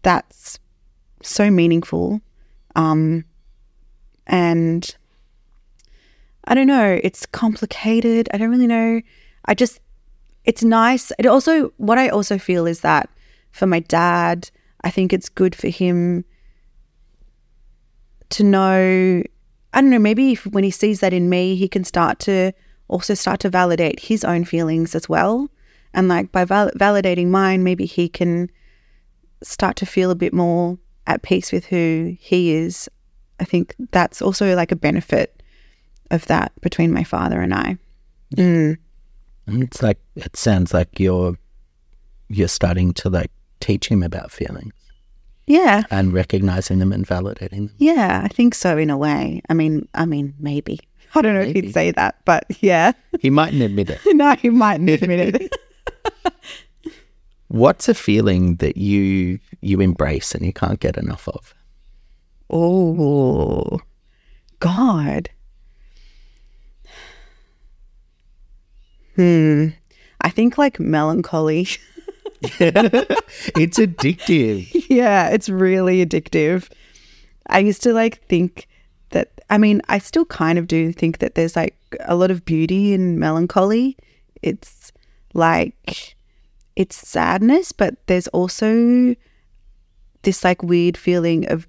That's 0.03 0.59
so 1.23 1.51
meaningful. 1.51 2.21
Um, 2.75 3.25
and 4.27 4.97
I 6.45 6.55
don't 6.55 6.67
know, 6.67 6.99
it's 7.03 7.27
complicated. 7.27 8.29
I 8.35 8.39
don't 8.39 8.51
really 8.51 8.67
know. 8.67 9.01
I 9.45 9.55
just, 9.55 9.79
it's 10.45 10.65
nice. 10.65 11.13
It 11.19 11.27
also, 11.27 11.73
what 11.77 11.97
I 11.99 12.09
also 12.09 12.39
feel 12.39 12.67
is 12.67 12.81
that 12.81 13.09
for 13.53 13.67
my 13.67 13.79
dad, 13.81 14.51
I 14.83 14.91
think 14.91 15.13
it's 15.13 15.29
good 15.29 15.55
for 15.55 15.69
him 15.69 16.25
to 18.35 18.45
know 18.45 19.23
I 19.75 19.81
don't 19.81 19.91
know, 19.91 19.99
maybe 19.99 20.33
if, 20.33 20.47
when 20.47 20.63
he 20.63 20.71
sees 20.71 21.01
that 21.01 21.13
in 21.13 21.29
me, 21.29 21.57
he 21.57 21.67
can 21.67 21.83
start 21.83 22.21
to 22.21 22.53
also 22.87 23.15
start 23.15 23.41
to 23.41 23.51
validate 23.51 23.99
his 23.99 24.25
own 24.25 24.45
feelings 24.45 24.95
as 24.95 25.09
well. 25.09 25.49
And 25.93 26.07
like 26.07 26.31
by 26.31 26.45
val- 26.45 26.71
validating 26.71 27.29
mine, 27.29 27.65
maybe 27.65 27.85
he 27.85 28.09
can 28.09 28.51
start 29.43 29.75
to 29.77 29.87
feel 29.87 30.13
a 30.13 30.15
bit 30.15 30.33
more 30.33 30.79
at 31.09 31.23
peace 31.23 31.51
with 31.51 31.67
who 31.67 32.17
he 32.21 32.53
is. 32.53 32.89
I 33.41 33.45
think 33.45 33.75
that's 33.91 34.23
also 34.23 34.55
like 34.55 34.71
a 34.71 34.77
benefit 34.77 35.43
of 36.13 36.25
that 36.27 36.53
between 36.61 36.93
my 36.93 37.03
father 37.03 37.41
and 37.41 37.53
I. 37.53 37.77
Mm. 38.37 38.79
It's 39.49 39.83
like 39.83 39.99
it 40.15 40.37
sounds 40.37 40.73
like 40.73 41.01
you're 41.01 41.37
you're 42.29 42.49
starting 42.49 42.95
to 42.95 43.11
like 43.11 43.33
teach 43.59 43.89
him 43.89 44.05
about 44.05 44.31
feelings 44.31 44.73
Yeah. 45.47 45.83
and 45.91 46.13
recognizing 46.13 46.79
them 46.79 46.93
and 46.93 47.07
validating 47.07 47.51
them. 47.69 47.71
Yeah, 47.79 48.23
I 48.25 48.29
think 48.29 48.55
so 48.55 48.79
in 48.79 48.89
a 48.91 48.97
way. 48.97 49.43
I 49.49 49.55
mean, 49.55 49.87
I 49.95 50.07
mean, 50.07 50.35
maybe. 50.39 50.81
I 51.15 51.23
don't 51.23 51.35
know 51.35 51.43
if 51.43 51.55
he'd 51.55 51.73
say 51.73 51.91
that, 51.93 52.17
but 52.25 52.45
yeah. 52.61 52.93
He 53.21 53.31
mightn't 53.31 53.63
admit 53.63 53.91
it. 53.91 54.01
no, 54.07 54.35
he 54.35 54.51
mightn't 54.51 54.91
admit 54.91 55.35
it. 55.35 55.57
What's 57.49 57.89
a 57.89 57.95
feeling 57.95 58.57
that 58.57 58.77
you 58.77 59.39
you 59.61 59.81
embrace 59.81 60.35
and 60.35 60.45
you 60.45 60.53
can't 60.53 60.81
get 60.81 60.97
enough 60.97 61.29
of? 61.29 61.55
Oh, 62.51 63.81
God. 64.61 65.31
Hmm. 69.17 69.69
I 70.21 70.31
think 70.31 70.59
like 70.59 70.81
melancholy. 70.81 71.69
it's 72.61 73.79
addictive. 73.79 74.87
yeah, 74.89 75.29
it's 75.29 75.49
really 75.49 76.05
addictive. 76.05 76.71
I 77.49 77.59
used 77.59 77.83
to 77.83 77.93
like 77.93 78.25
think 78.27 78.69
that, 79.11 79.41
I 79.51 79.59
mean, 79.59 79.83
I 79.89 79.99
still 79.99 80.25
kind 80.25 80.59
of 80.59 80.67
do 80.67 80.93
think 80.93 81.19
that 81.19 81.35
there's 81.35 81.57
like 81.57 81.77
a 82.01 82.15
lot 82.15 82.31
of 82.31 82.45
beauty 82.45 82.93
in 82.93 83.19
melancholy. 83.19 83.97
It's 84.43 84.93
like, 85.35 86.17
it's 86.77 86.97
sadness, 86.97 87.73
but 87.73 88.07
there's 88.07 88.29
also 88.29 89.15
this 90.23 90.43
like 90.43 90.63
weird 90.63 90.97
feeling 90.97 91.47
of 91.51 91.69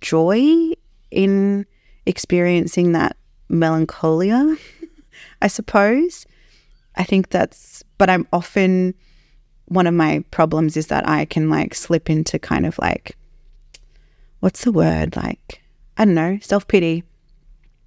joy 0.00 0.72
in 1.10 1.66
experiencing 2.04 2.92
that 2.92 3.16
melancholia, 3.48 4.56
I 5.42 5.48
suppose. 5.48 6.26
I 6.96 7.04
think 7.04 7.30
that's, 7.30 7.82
but 7.98 8.10
I'm 8.10 8.26
often, 8.32 8.94
one 9.66 9.86
of 9.86 9.94
my 9.94 10.24
problems 10.30 10.76
is 10.76 10.88
that 10.88 11.08
I 11.08 11.24
can 11.24 11.50
like 11.50 11.74
slip 11.74 12.08
into 12.08 12.38
kind 12.38 12.66
of 12.66 12.78
like, 12.78 13.16
what's 14.40 14.64
the 14.64 14.72
word? 14.72 15.16
Like, 15.16 15.60
I 15.96 16.04
don't 16.04 16.14
know, 16.14 16.38
self 16.40 16.66
pity. 16.68 17.04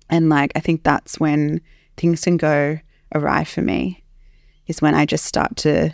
And 0.09 0.29
like, 0.29 0.51
I 0.55 0.59
think 0.59 0.83
that's 0.83 1.19
when 1.19 1.61
things 1.97 2.23
can 2.23 2.37
go 2.37 2.79
awry 3.13 3.43
for 3.43 3.61
me, 3.61 4.03
is 4.67 4.81
when 4.81 4.95
I 4.95 5.05
just 5.05 5.25
start 5.25 5.55
to 5.57 5.93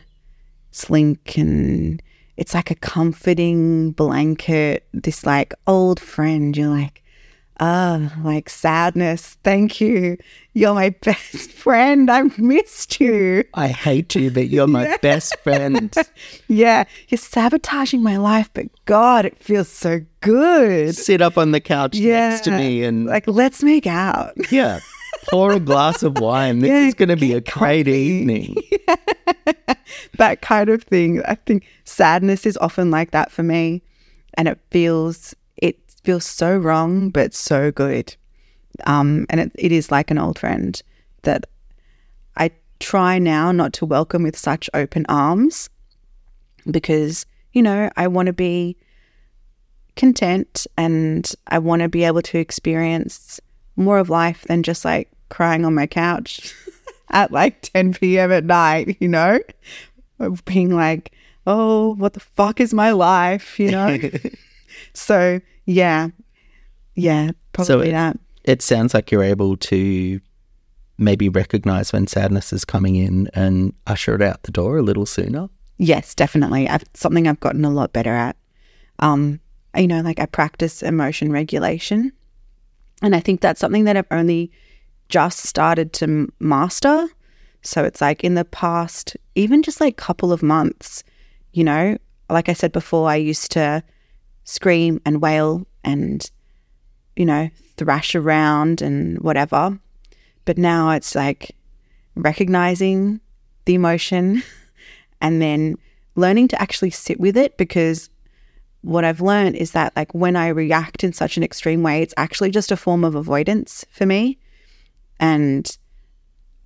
slink 0.71 1.37
and 1.37 2.01
it's 2.37 2.53
like 2.53 2.71
a 2.71 2.75
comforting 2.75 3.91
blanket, 3.91 4.87
this 4.93 5.25
like 5.25 5.53
old 5.67 5.99
friend. 5.99 6.55
You're 6.55 6.69
like, 6.69 7.03
ah, 7.59 8.13
like 8.23 8.49
sadness. 8.49 9.37
Thank 9.43 9.79
you. 9.81 10.17
You're 10.53 10.73
my 10.73 10.89
best 11.01 11.51
friend. 11.51 12.09
I've 12.09 12.37
missed 12.39 12.99
you. 12.99 13.43
I 13.53 13.67
hate 13.69 14.15
you, 14.15 14.31
but 14.31 14.49
you're 14.49 14.67
my 14.67 14.97
best 15.01 15.35
friend. 15.43 15.93
Yeah, 16.47 16.85
you're 17.09 17.17
sabotaging 17.17 18.01
my 18.03 18.17
life, 18.17 18.49
but 18.53 18.67
God, 18.85 19.25
it 19.25 19.37
feels 19.37 19.69
so 19.69 20.01
good. 20.21 20.95
Sit 20.95 21.21
up 21.21 21.37
on 21.37 21.51
the 21.51 21.59
couch 21.61 21.95
Yeah. 21.95 22.29
next 22.29 22.43
to 22.45 22.51
me 22.51 22.83
and 22.83 23.05
Like, 23.05 23.27
let's 23.27 23.63
make 23.63 23.87
out. 23.87 24.33
yeah, 24.51 24.79
pour 25.29 25.51
a 25.53 25.59
glass 25.59 26.03
of 26.03 26.17
wine. 26.19 26.59
This 26.59 26.69
Yeah, 26.69 26.87
is 26.87 26.93
going 26.93 27.09
to 27.09 27.15
be 27.17 27.33
a 27.33 27.41
great 27.41 27.87
evening. 27.87 28.55
that 30.17 30.41
kind 30.41 30.69
of 30.69 30.83
thing. 30.83 31.21
I 31.25 31.35
think 31.35 31.65
sadness 31.83 32.45
is 32.45 32.57
often 32.57 32.91
like 32.91 33.11
that 33.11 33.31
for 33.31 33.43
me, 33.43 33.81
and 34.35 34.47
it 34.47 34.59
feels 34.71 35.35
feels 36.05 36.25
so 36.25 36.55
wrong, 36.55 37.09
but 37.09 37.33
so 37.33 37.71
good. 37.71 38.15
Um, 38.85 39.25
and 39.29 39.39
it, 39.39 39.51
it 39.55 39.71
is 39.71 39.91
like 39.91 40.11
an 40.11 40.17
old 40.17 40.39
friend 40.39 40.81
that 41.23 41.45
I 42.37 42.51
try 42.79 43.19
now 43.19 43.51
not 43.51 43.73
to 43.73 43.85
welcome 43.85 44.23
with 44.23 44.37
such 44.37 44.69
open 44.73 45.05
arms, 45.09 45.69
because 46.69 47.25
you 47.53 47.61
know 47.61 47.89
I 47.95 48.07
want 48.07 48.27
to 48.27 48.33
be 48.33 48.77
content 49.95 50.67
and 50.77 51.31
I 51.47 51.59
want 51.59 51.81
to 51.81 51.89
be 51.89 52.03
able 52.03 52.21
to 52.21 52.37
experience 52.37 53.39
more 53.75 53.97
of 53.97 54.09
life 54.09 54.43
than 54.43 54.63
just 54.63 54.85
like 54.85 55.09
crying 55.29 55.65
on 55.65 55.73
my 55.73 55.87
couch 55.87 56.53
at 57.09 57.31
like 57.31 57.61
10 57.73 57.93
p.m. 57.95 58.31
at 58.31 58.45
night, 58.45 58.97
you 58.99 59.07
know? 59.07 59.39
Being 60.45 60.75
like, 60.75 61.11
oh, 61.47 61.95
what 61.95 62.13
the 62.13 62.19
fuck 62.19 62.59
is 62.59 62.73
my 62.73 62.91
life, 62.91 63.59
you 63.59 63.71
know? 63.71 63.97
so, 64.93 65.39
yeah. 65.65 66.09
Yeah, 66.95 67.31
probably 67.53 67.89
it- 67.89 67.93
that. 67.93 68.17
It 68.43 68.61
sounds 68.61 68.93
like 68.93 69.11
you're 69.11 69.23
able 69.23 69.57
to 69.57 70.19
maybe 70.97 71.29
recognize 71.29 71.91
when 71.91 72.07
sadness 72.07 72.53
is 72.53 72.63
coming 72.63 72.95
in 72.95 73.27
and 73.33 73.73
usher 73.87 74.15
it 74.15 74.21
out 74.21 74.43
the 74.43 74.51
door 74.51 74.77
a 74.77 74.83
little 74.83 75.05
sooner. 75.05 75.49
Yes, 75.77 76.15
definitely. 76.15 76.69
I've, 76.69 76.83
something 76.93 77.27
I've 77.27 77.39
gotten 77.39 77.65
a 77.65 77.69
lot 77.71 77.91
better 77.91 78.13
at. 78.13 78.37
Um, 78.99 79.41
you 79.75 79.87
know, 79.87 80.01
like 80.01 80.19
I 80.19 80.25
practice 80.25 80.83
emotion 80.83 81.31
regulation. 81.31 82.13
And 83.01 83.15
I 83.15 83.19
think 83.19 83.41
that's 83.41 83.59
something 83.59 83.83
that 83.85 83.97
I've 83.97 84.07
only 84.11 84.51
just 85.09 85.39
started 85.39 85.91
to 85.93 86.31
master. 86.39 87.07
So 87.61 87.83
it's 87.83 87.99
like 87.99 88.23
in 88.23 88.35
the 88.35 88.45
past, 88.45 89.17
even 89.33 89.63
just 89.63 89.81
like 89.81 89.93
a 89.93 90.03
couple 90.03 90.31
of 90.31 90.43
months, 90.43 91.03
you 91.51 91.63
know, 91.63 91.97
like 92.29 92.47
I 92.47 92.53
said 92.53 92.71
before, 92.71 93.09
I 93.09 93.15
used 93.15 93.51
to 93.53 93.83
scream 94.45 95.01
and 95.05 95.21
wail 95.21 95.67
and, 95.83 96.29
you 97.15 97.25
know, 97.25 97.49
thrash 97.77 98.15
around 98.15 98.81
and 98.81 99.19
whatever. 99.19 99.77
But 100.45 100.57
now 100.57 100.91
it's 100.91 101.15
like 101.15 101.55
recognizing 102.15 103.19
the 103.65 103.75
emotion 103.75 104.43
and 105.21 105.41
then 105.41 105.75
learning 106.15 106.47
to 106.49 106.61
actually 106.61 106.91
sit 106.91 107.19
with 107.19 107.35
it 107.35 107.57
because 107.57 108.09
what 108.81 109.03
I've 109.03 109.19
learned 109.19 109.55
is 109.55 109.71
that 109.71 109.95
like 109.95 110.13
when 110.13 110.35
I 110.35 110.47
react 110.49 111.03
in 111.03 111.11
such 111.11 111.37
an 111.37 111.43
extreme 111.43 111.81
way, 111.81 112.01
it's 112.01 112.13
actually 112.17 112.51
just 112.51 112.71
a 112.71 112.77
form 112.77 113.03
of 113.03 113.15
avoidance 113.15 113.83
for 113.89 114.05
me 114.05 114.37
and 115.19 115.77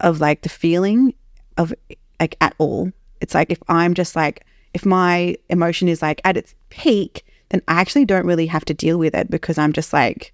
of 0.01 0.19
like 0.19 0.41
the 0.41 0.49
feeling 0.49 1.13
of 1.57 1.73
like 2.19 2.35
at 2.41 2.53
all. 2.57 2.91
It's 3.21 3.33
like 3.33 3.49
if 3.49 3.59
I'm 3.69 3.93
just 3.93 4.15
like 4.15 4.45
if 4.73 4.85
my 4.85 5.35
emotion 5.49 5.87
is 5.87 6.01
like 6.01 6.21
at 6.25 6.37
its 6.37 6.53
peak, 6.69 7.25
then 7.49 7.61
I 7.67 7.79
actually 7.81 8.05
don't 8.05 8.25
really 8.25 8.47
have 8.47 8.65
to 8.65 8.73
deal 8.73 8.97
with 8.97 9.15
it 9.15 9.29
because 9.29 9.57
I'm 9.57 9.73
just 9.73 9.93
like, 9.93 10.33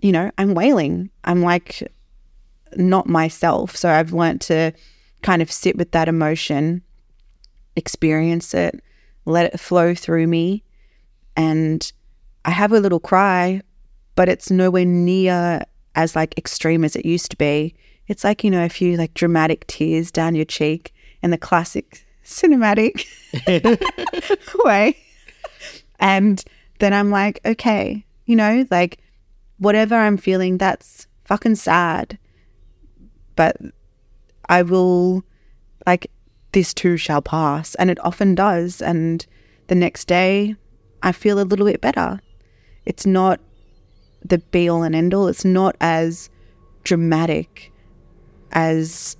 you 0.00 0.12
know, 0.12 0.30
I'm 0.38 0.54
wailing. 0.54 1.10
I'm 1.24 1.42
like 1.42 1.90
not 2.76 3.06
myself. 3.06 3.76
So 3.76 3.88
I've 3.88 4.12
learnt 4.12 4.42
to 4.42 4.72
kind 5.22 5.42
of 5.42 5.50
sit 5.50 5.76
with 5.76 5.92
that 5.92 6.08
emotion, 6.08 6.82
experience 7.76 8.54
it, 8.54 8.82
let 9.24 9.52
it 9.52 9.60
flow 9.60 9.94
through 9.94 10.26
me. 10.26 10.62
And 11.36 11.90
I 12.44 12.50
have 12.50 12.72
a 12.72 12.80
little 12.80 13.00
cry, 13.00 13.62
but 14.14 14.28
it's 14.28 14.50
nowhere 14.50 14.84
near 14.84 15.62
as 15.94 16.16
like 16.16 16.36
extreme 16.36 16.84
as 16.84 16.96
it 16.96 17.06
used 17.06 17.30
to 17.30 17.36
be. 17.36 17.74
It's 18.06 18.24
like, 18.24 18.42
you 18.42 18.50
know, 18.50 18.64
a 18.64 18.68
few 18.68 18.96
like 18.96 19.14
dramatic 19.14 19.66
tears 19.66 20.10
down 20.10 20.34
your 20.34 20.44
cheek 20.44 20.94
in 21.22 21.30
the 21.30 21.38
classic 21.38 22.04
cinematic 22.24 23.04
way. 24.64 24.96
And 25.98 26.42
then 26.78 26.92
I'm 26.92 27.10
like, 27.10 27.40
okay, 27.44 28.04
you 28.26 28.36
know, 28.36 28.66
like 28.70 28.98
whatever 29.58 29.94
I'm 29.94 30.16
feeling, 30.16 30.58
that's 30.58 31.06
fucking 31.24 31.56
sad. 31.56 32.18
But 33.36 33.56
I 34.48 34.62
will, 34.62 35.24
like, 35.86 36.10
this 36.52 36.72
too 36.74 36.96
shall 36.96 37.22
pass. 37.22 37.74
And 37.76 37.90
it 37.90 38.04
often 38.04 38.34
does. 38.34 38.80
And 38.80 39.24
the 39.68 39.74
next 39.74 40.06
day, 40.06 40.56
I 41.02 41.12
feel 41.12 41.40
a 41.40 41.42
little 41.42 41.66
bit 41.66 41.80
better. 41.80 42.20
It's 42.84 43.06
not 43.06 43.40
the 44.24 44.38
be 44.38 44.68
all 44.68 44.82
and 44.82 44.94
end 44.94 45.14
all. 45.14 45.28
It's 45.28 45.44
not 45.44 45.76
as 45.80 46.30
dramatic 46.84 47.72
as 48.52 49.16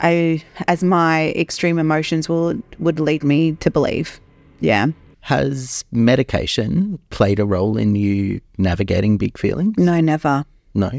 I 0.00 0.44
as 0.68 0.84
my 0.84 1.30
extreme 1.30 1.78
emotions 1.78 2.28
will 2.28 2.54
would 2.78 3.00
lead 3.00 3.24
me 3.24 3.52
to 3.56 3.70
believe. 3.70 4.20
Yeah. 4.60 4.88
Has 5.28 5.84
medication 5.92 6.98
played 7.10 7.38
a 7.38 7.44
role 7.44 7.76
in 7.76 7.94
you 7.94 8.40
navigating 8.56 9.18
big 9.18 9.36
feelings? 9.36 9.76
No, 9.76 10.00
never. 10.00 10.46
No. 10.72 10.90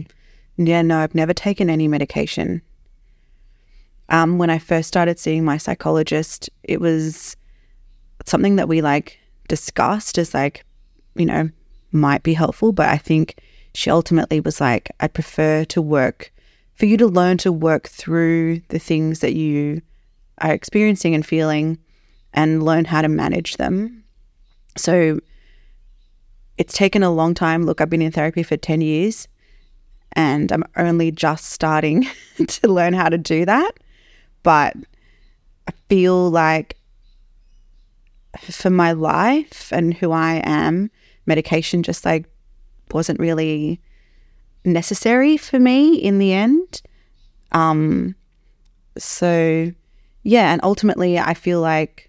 Yeah, 0.56 0.84
no, 0.84 1.00
I've 1.00 1.15
never 1.15 1.34
taken 1.34 1.68
any 1.68 1.88
medication. 1.88 2.62
Um, 4.10 4.38
when 4.38 4.52
I 4.52 4.60
first 4.60 4.88
started 4.88 5.18
seeing 5.18 5.44
my 5.44 5.58
psychologist, 5.58 6.48
it 6.62 6.80
was 6.80 7.36
something 8.24 8.58
that 8.58 8.68
we 8.68 8.84
like 8.84 9.18
discussed 9.48 10.20
as 10.20 10.32
like, 10.36 10.63
you 11.15 11.26
know, 11.26 11.50
might 11.92 12.22
be 12.22 12.36
helpful. 12.36 12.72
But 12.72 12.89
I 12.89 12.98
think 12.98 13.39
she 13.74 13.89
ultimately 13.89 14.42
was 14.42 14.62
like, 14.62 14.92
I'd 15.00 15.15
prefer 15.15 15.65
to 15.65 15.82
work 15.82 16.32
for 16.76 16.86
you 16.86 16.98
to 16.98 17.08
learn 17.08 17.39
to 17.39 17.52
work 17.52 17.88
through 17.88 18.62
the 18.70 18.78
things 18.78 19.22
that 19.22 19.34
you 19.34 19.82
are 20.38 20.54
experiencing 20.54 21.15
and 21.15 21.26
feeling 21.26 21.80
and 22.32 22.62
learn 22.62 22.86
how 22.86 23.02
to 23.02 23.08
manage 23.08 23.58
them. 23.58 23.99
So 24.80 25.20
it's 26.58 26.74
taken 26.74 27.04
a 27.04 27.12
long 27.12 27.34
time. 27.34 27.65
Look, 27.65 27.82
I've 27.82 27.89
been 27.89 28.02
in 28.02 28.12
therapy 28.12 28.44
for 28.44 28.58
10 28.58 28.82
years 28.82 29.28
and 30.13 30.52
I'm 30.52 30.63
only 30.76 31.12
just 31.12 31.46
starting 31.46 32.08
to 32.48 32.68
learn 32.68 32.94
how 32.94 33.10
to 33.10 33.18
do 33.18 33.46
that. 33.46 33.72
But 34.44 34.76
I 35.68 35.74
feel 35.88 36.30
like 36.30 36.76
for 38.39 38.70
my 38.70 38.92
life 38.92 39.72
and 39.72 39.94
who 39.94 40.12
I 40.12 40.42
am, 40.46 40.92
medication 41.26 41.84
just 41.84 42.06
like 42.06 42.26
wasn't 42.92 43.20
really 43.20 43.80
necessary 44.65 45.38
for 45.38 45.60
me 45.60 45.96
in 45.96 46.20
the 46.20 46.34
end. 46.34 46.82
Um 47.52 48.15
so 48.98 49.72
yeah, 50.24 50.52
and 50.52 50.60
ultimately 50.63 51.18
I 51.18 51.34
feel 51.34 51.62
like 51.62 52.09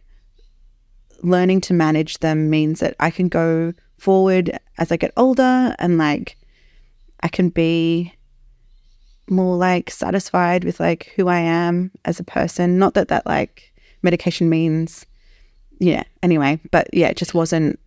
learning 1.23 1.61
to 1.63 1.75
manage 1.75 2.19
them 2.19 2.51
means 2.51 2.81
that 2.81 2.97
I 3.01 3.11
can 3.11 3.29
go 3.29 3.73
forward 3.99 4.59
as 4.79 4.91
I 4.91 4.97
get 4.97 5.13
older 5.17 5.75
and 5.79 5.99
like 5.99 6.37
I 7.23 7.29
can 7.29 7.51
be 7.51 8.15
more 9.29 9.57
like 9.57 9.91
satisfied 9.91 10.65
with 10.65 10.81
like 10.81 11.13
who 11.17 11.29
I 11.29 11.39
am 11.39 11.93
as 12.05 12.19
a 12.19 12.25
person. 12.25 12.79
Not 12.79 12.95
that 12.95 13.09
that 13.09 13.27
like 13.27 13.73
medication 14.03 14.49
means, 14.49 15.07
yeah. 15.79 16.03
Anyway, 16.23 16.59
but 16.71 16.89
yeah, 16.93 17.09
it 17.09 17.17
just 17.17 17.35
wasn't. 17.35 17.79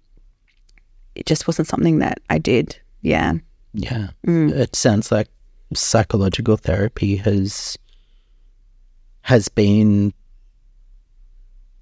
It 1.15 1.25
just 1.25 1.47
wasn't 1.47 1.67
something 1.67 1.99
that 1.99 2.21
I 2.29 2.39
did. 2.39 2.79
Yeah. 3.01 3.33
Yeah. 3.73 4.09
Mm. 4.25 4.51
It 4.51 4.75
sounds 4.75 5.11
like 5.11 5.27
psychological 5.75 6.57
therapy 6.57 7.17
has 7.17 7.77
has 9.21 9.47
been 9.47 10.13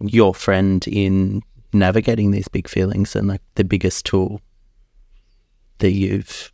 your 0.01 0.33
friend 0.33 0.85
in 0.87 1.41
navigating 1.73 2.31
these 2.31 2.47
big 2.47 2.67
feelings 2.67 3.15
and 3.15 3.27
like 3.27 3.41
the 3.55 3.63
biggest 3.63 4.05
tool 4.05 4.41
that 5.79 5.91
you've 5.91 6.51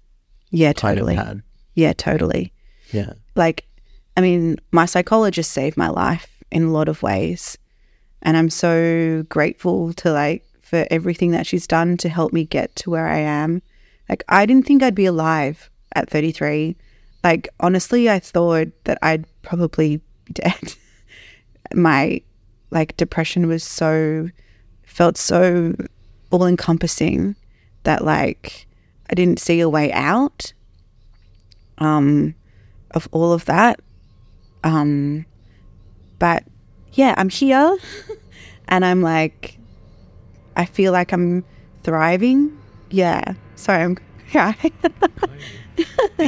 Yeah. 0.52 0.74
Totally. 0.74 1.16
had. 1.16 1.42
Yeah, 1.76 1.94
totally. 1.94 2.54
Yeah. 2.92 3.14
Like, 3.36 3.66
I 4.16 4.22
mean, 4.22 4.58
my 4.72 4.86
psychologist 4.86 5.52
saved 5.52 5.78
my 5.78 5.90
life 5.90 6.42
in 6.52 6.64
a 6.64 6.72
lot 6.72 6.88
of 6.88 7.04
ways. 7.04 7.58
And 8.22 8.36
I'm 8.38 8.50
so 8.50 9.24
grateful 9.30 9.94
to 9.94 10.12
like 10.12 10.44
for 10.62 10.86
everything 10.90 11.32
that 11.32 11.46
she's 11.46 11.68
done 11.68 11.98
to 11.98 12.10
help 12.10 12.34
me 12.34 12.46
get 12.46 12.76
to 12.78 12.90
where 12.90 13.08
I 13.08 13.20
am. 13.20 13.62
Like, 14.10 14.24
I 14.30 14.46
didn't 14.46 14.66
think 14.66 14.82
I'd 14.84 14.96
be 14.96 15.06
alive 15.06 15.70
at 15.94 16.10
33. 16.10 16.76
Like, 17.24 17.50
honestly, 17.60 18.10
I 18.10 18.20
thought 18.20 18.68
that 18.86 18.98
I'd 19.02 19.26
probably 19.42 19.98
be 20.26 20.34
dead. 20.34 20.74
my 21.74 22.22
like 22.72 22.98
depression 22.98 23.48
was 23.48 23.64
so 23.64 24.30
felt 24.84 25.18
so 25.18 25.74
all 26.32 26.46
encompassing 26.46 27.36
that 27.84 28.04
like 28.04 28.68
I 29.10 29.16
didn't 29.16 29.40
see 29.40 29.60
a 29.60 29.70
way 29.70 29.92
out 29.94 30.54
um 31.78 32.36
of 32.92 33.08
all 33.12 33.32
of 33.34 33.46
that. 33.46 33.80
Um 34.64 35.26
but 36.20 36.44
yeah 36.94 37.14
I'm 37.18 37.30
here 37.30 37.78
and 38.68 38.84
I'm 38.86 39.02
like 39.02 39.58
I 40.56 40.66
feel 40.66 40.92
like 40.92 41.12
I'm 41.14 41.44
thriving. 41.84 42.58
Yeah. 42.90 43.34
Sorry 43.56 43.84
I'm 43.84 43.98
crying. 44.32 44.74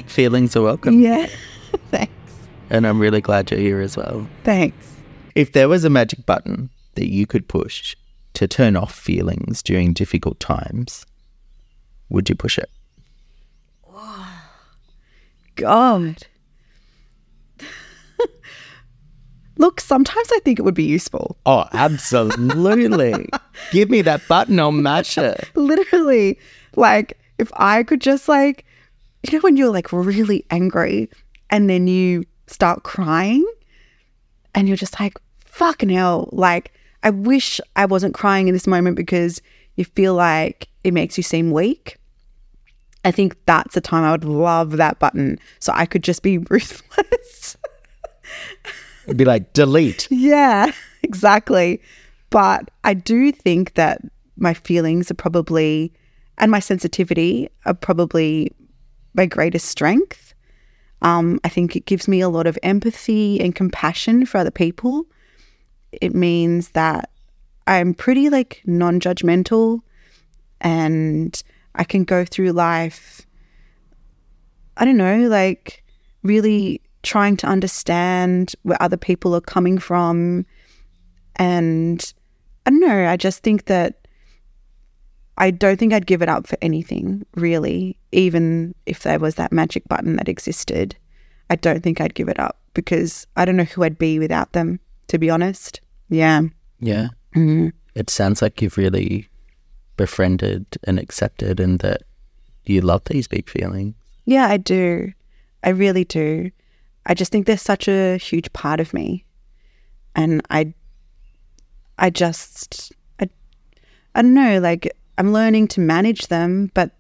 Feelings 0.06 0.56
are 0.56 0.62
welcome. 0.62 1.02
yeah. 1.02 1.28
Thanks. 1.92 2.14
And 2.70 2.86
I'm 2.86 3.00
really 3.00 3.22
glad 3.22 3.50
you're 3.50 3.60
here 3.60 3.82
as 3.82 3.98
well. 3.98 4.28
thanks 4.44 4.99
If 5.36 5.54
there 5.54 5.70
was 5.70 5.84
a 5.84 5.90
magic 5.90 6.26
button 6.26 6.70
that 6.96 7.08
you 7.08 7.26
could 7.26 7.48
push 7.48 7.96
to 8.34 8.48
turn 8.48 8.76
off 8.76 8.94
feelings 8.94 9.62
during 9.62 9.94
difficult 9.94 10.40
times, 10.40 11.06
would 12.10 12.30
you 12.30 12.36
push 12.36 12.58
it? 12.58 12.70
God. 15.56 16.26
Look, 19.58 19.82
sometimes 19.82 20.30
I 20.32 20.40
think 20.40 20.58
it 20.58 20.62
would 20.62 20.74
be 20.74 20.86
useful. 20.86 21.38
Oh, 21.46 21.66
absolutely. 21.74 23.28
Give 23.72 23.90
me 23.90 24.02
that 24.04 24.26
button, 24.30 24.60
I'll 24.60 24.72
mash 24.72 25.18
it. 25.18 25.50
Literally, 25.56 26.40
like 26.76 27.20
if 27.38 27.52
I 27.56 27.84
could 27.84 28.00
just 28.00 28.30
like, 28.30 28.66
you 29.24 29.38
know, 29.38 29.42
when 29.42 29.58
you're 29.58 29.72
like 29.72 29.92
really 29.92 30.46
angry 30.50 31.10
and 31.50 31.70
then 31.70 31.88
you 31.88 32.24
start 32.48 32.84
crying 32.84 33.46
and 34.56 34.68
you're 34.68 34.78
just 34.78 35.00
like, 35.00 35.18
fucking 35.46 35.90
hell. 35.90 36.30
Like, 36.32 36.74
I 37.04 37.10
wish 37.10 37.62
I 37.76 37.86
wasn't 37.86 38.14
crying 38.14 38.48
in 38.48 38.54
this 38.54 38.68
moment 38.68 38.96
because 38.96 39.42
you 39.76 39.86
feel 39.86 40.14
like 40.14 40.68
it 40.84 40.94
makes 40.94 41.18
you 41.18 41.24
seem 41.24 41.52
weak. 41.52 41.98
I 43.06 43.12
think 43.12 43.38
that's 43.46 43.76
the 43.76 43.82
time 43.82 44.04
I 44.04 44.12
would 44.12 44.26
love 44.26 44.72
that 44.72 45.00
button 45.00 45.40
so 45.60 45.72
I 45.74 45.86
could 45.86 46.04
just 46.04 46.22
be 46.22 46.38
ruthless. 46.50 47.58
It'd 49.06 49.18
be 49.18 49.26
like, 49.26 49.54
delete. 49.54 50.08
Yeah, 50.12 50.72
exactly. 51.04 51.82
But 52.30 52.70
I 52.84 52.94
do 52.94 53.32
think 53.32 53.74
that 53.76 54.02
my 54.38 54.54
feelings 54.54 55.10
are 55.10 55.16
probably, 55.16 55.94
and 56.38 56.52
my 56.52 56.60
sensitivity 56.60 57.50
are 57.66 57.74
probably 57.74 58.52
my 59.14 59.26
greatest 59.26 59.68
strength. 59.68 60.29
Um, 61.02 61.40
I 61.44 61.50
think 61.50 61.76
it 61.76 61.86
gives 61.86 62.08
me 62.08 62.22
a 62.22 62.30
lot 62.30 62.48
of 62.48 62.58
empathy 62.64 63.40
and 63.40 63.56
compassion 63.56 64.26
for 64.26 64.38
other 64.38 64.52
people. 64.52 65.06
It 65.92 66.14
means 66.14 66.70
that 66.70 67.10
I'm 67.68 67.94
pretty 67.94 68.30
like 68.30 68.62
non 68.66 69.00
judgmental 69.00 69.82
and 70.62 71.42
I 71.76 71.84
can 71.84 72.04
go 72.04 72.26
through 72.26 72.52
life, 72.52 73.26
I 74.78 74.86
don't 74.86 74.98
know, 74.98 75.28
like 75.28 75.84
really 76.24 76.82
trying 77.04 77.38
to 77.38 77.48
understand 77.48 78.54
where 78.64 78.82
other 78.82 78.98
people 78.98 79.36
are 79.36 79.42
coming 79.42 79.78
from. 79.78 80.46
And 81.38 82.14
I 82.66 82.72
don't 82.72 82.82
know, 82.82 83.08
I 83.08 83.16
just 83.16 83.42
think 83.44 83.66
that 83.66 83.99
I 85.40 85.52
don't 85.52 85.78
think 85.78 85.94
I'd 85.94 86.06
give 86.06 86.22
it 86.22 86.30
up 86.30 86.48
for 86.48 86.58
anything, 86.62 87.26
really, 87.36 87.98
even 88.12 88.76
if 88.86 89.04
there 89.04 89.20
was 89.20 89.36
that 89.36 89.54
magic 89.54 89.88
button 89.88 90.18
that 90.18 90.28
existed. 90.28 90.96
I 91.50 91.56
don't 91.56 91.82
think 91.82 92.00
I'd 92.02 92.14
give 92.14 92.28
it 92.30 92.40
up 92.40 92.58
because 92.74 93.26
I 93.38 93.46
don't 93.46 93.56
know 93.56 93.64
who 93.64 93.84
I'd 93.84 93.98
be 93.98 94.20
without 94.20 94.52
them, 94.52 94.80
to 95.08 95.18
be 95.18 95.30
honest. 95.30 95.80
Yeah. 96.10 96.42
Yeah. 96.80 97.08
Mhm. 97.36 97.72
It 97.96 98.10
sounds 98.10 98.42
like 98.42 98.62
you've 98.62 98.78
really 98.78 99.28
befriended 99.98 100.66
and 100.84 101.00
accepted 101.00 101.60
and 101.60 101.80
that 101.80 102.04
you 102.66 102.82
love 102.82 103.02
these 103.06 103.28
big 103.28 103.50
feelings. 103.50 103.96
Yeah, 104.26 104.48
I 104.48 104.58
do. 104.58 105.12
I 105.64 105.70
really 105.70 106.04
do. 106.06 106.52
I 107.06 107.14
just 107.14 107.32
think 107.32 107.48
they're 107.48 107.58
such 107.58 107.88
a 107.88 108.18
huge 108.18 108.52
part 108.54 108.80
of 108.80 108.94
me. 108.94 109.26
And 110.16 110.42
I 110.50 110.74
I 111.98 112.10
just 112.10 112.92
I 113.20 113.30
I 114.16 114.22
don't 114.22 114.34
know, 114.34 114.60
like 114.60 114.96
I'm 115.20 115.34
learning 115.34 115.68
to 115.70 115.82
manage 115.82 116.28
them, 116.28 116.72
but 116.74 116.92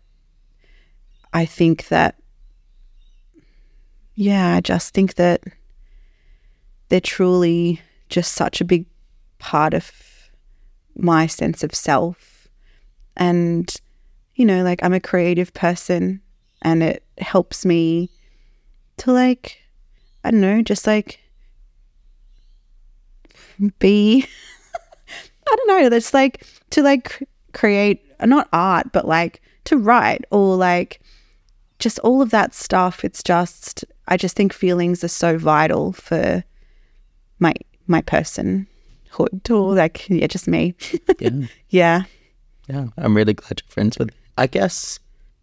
I 1.32 1.45
think 1.45 1.88
that 1.88 2.15
yeah, 4.15 4.58
I 4.58 4.60
just 4.60 4.93
think 4.93 5.15
that 5.15 5.41
they're 6.89 6.99
truly 6.99 7.82
just 8.10 8.34
such 8.34 8.60
a 8.60 8.65
big 8.65 8.86
part 9.38 9.73
of 9.73 9.89
my 10.97 11.27
sense 11.27 11.63
of 11.63 11.73
self. 11.73 12.49
And 13.15 13.73
you 14.36 14.45
know, 14.45 14.63
like 14.63 14.84
I'm 14.84 14.93
a 14.93 14.99
creative 14.99 15.53
person 15.53 16.19
and 16.62 16.84
it 16.84 17.05
helps 17.19 17.65
me 17.65 18.10
to 18.97 19.13
like 19.13 19.60
I 20.25 20.32
don't 20.32 20.41
know, 20.41 20.62
just 20.62 20.86
like 20.86 21.21
be 23.79 24.25
I 25.47 25.55
don't 25.55 25.67
know, 25.67 25.88
that's 25.88 26.13
like 26.13 26.45
to 26.71 26.84
like 26.84 27.25
create 27.53 28.08
not 28.27 28.49
art 28.53 28.91
but 28.91 29.08
like 29.08 29.41
to 29.65 29.77
write 29.77 30.25
or 30.32 30.55
like 30.55 30.99
just 31.79 31.99
all 31.99 32.21
of 32.21 32.29
that 32.32 32.53
stuff 32.53 33.03
it's 33.03 33.23
just 33.23 33.86
I 34.08 34.17
just 34.17 34.36
think 34.36 34.53
feelings 34.53 35.03
are 35.03 35.08
so 35.10 35.38
vital 35.38 35.93
for 35.93 36.43
my 37.39 37.53
my 37.88 38.01
personhood 38.01 38.65
or 39.49 39.75
like 39.75 40.10
yeah 40.10 40.27
just 40.27 40.47
me 40.47 40.75
Yeah. 41.19 41.29
yeah 41.69 42.03
Yeah, 42.67 42.88
I'm 42.97 43.15
really 43.15 43.34
glad 43.34 43.62
you're 43.62 43.71
friends 43.71 43.97
with. 43.97 44.12
I 44.38 44.47
guess 44.47 44.99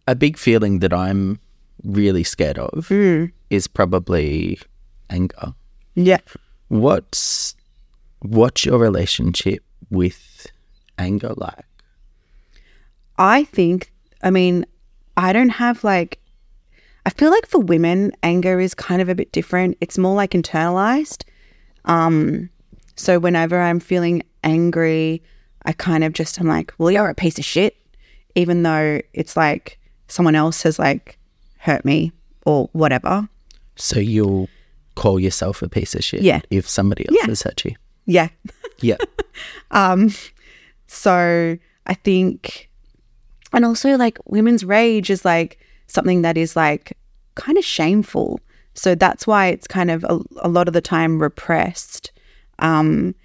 a 0.07 0.15
big 0.15 0.37
feeling 0.37 0.79
that 0.79 0.93
I'm 0.93 1.39
really 1.83 2.23
scared 2.23 2.57
of 2.57 2.87
mm. 2.89 3.31
is 3.49 3.67
probably 3.67 4.59
anger. 5.09 5.53
yeah 5.95 6.19
What's 6.69 7.55
what's 8.19 8.65
your 8.65 8.77
relationship 8.79 9.63
with 9.89 10.47
anger 10.97 11.33
like? 11.37 11.65
I 13.17 13.43
think, 13.45 13.91
I 14.23 14.29
mean, 14.29 14.65
I 15.15 15.33
don't 15.33 15.49
have 15.49 15.83
like, 15.83 16.19
I 17.05 17.09
feel 17.09 17.31
like 17.31 17.47
for 17.47 17.59
women, 17.59 18.11
anger 18.23 18.59
is 18.59 18.73
kind 18.73 19.01
of 19.01 19.09
a 19.09 19.15
bit 19.15 19.31
different. 19.31 19.77
It's 19.81 19.97
more 19.97 20.15
like 20.15 20.31
internalized. 20.31 21.23
Um, 21.85 22.49
so 22.95 23.17
whenever 23.19 23.59
I'm 23.59 23.79
feeling 23.79 24.23
angry, 24.43 25.23
I 25.65 25.71
kind 25.73 26.03
of 26.03 26.13
just, 26.13 26.39
I'm 26.39 26.47
like, 26.47 26.73
well, 26.77 26.91
you're 26.91 27.09
a 27.09 27.15
piece 27.15 27.39
of 27.39 27.45
shit, 27.45 27.75
even 28.35 28.63
though 28.63 29.01
it's 29.13 29.37
like 29.37 29.79
someone 30.07 30.35
else 30.35 30.63
has 30.63 30.77
like 30.79 31.17
hurt 31.59 31.85
me 31.85 32.11
or 32.45 32.69
whatever. 32.73 33.27
So 33.75 33.99
you'll 33.99 34.49
call 34.95 35.19
yourself 35.19 35.61
a 35.61 35.69
piece 35.69 35.93
of 35.95 36.03
shit 36.03 36.21
Yeah. 36.23 36.41
if 36.49 36.67
somebody 36.67 37.07
else 37.07 37.17
Yeah. 37.21 37.27
has 37.27 37.41
hurt 37.43 37.63
you. 37.65 37.75
Yeah. 38.05 38.29
Yeah. 38.81 38.97
Um, 39.71 40.11
so 40.87 41.57
I 41.85 41.93
think, 41.93 42.69
and 43.53 43.65
also 43.65 43.95
like 43.97 44.17
women's 44.25 44.63
rage 44.63 45.09
is 45.09 45.25
like 45.25 45.59
something 45.87 46.21
that 46.21 46.37
is 46.37 46.55
like 46.55 46.97
kind 47.35 47.57
of 47.57 47.63
shameful. 47.65 48.39
So 48.73 48.93
that's 48.93 49.25
why 49.25 49.47
it's 49.47 49.67
kind 49.67 49.89
of 49.89 50.03
a, 50.03 50.19
a 50.37 50.49
lot 50.49 50.67
of 50.67 50.73
the 50.73 50.81
time 50.81 51.21
repressed. 51.21 52.11
Um, 52.59 53.15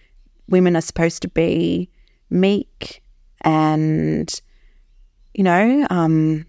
women 0.49 0.77
are 0.77 0.83
supposed 0.83 1.23
to 1.23 1.29
be 1.29 1.91
meek 2.31 3.03
and, 3.43 4.41
you 5.35 5.45
know, 5.45 5.87
um, 5.91 6.47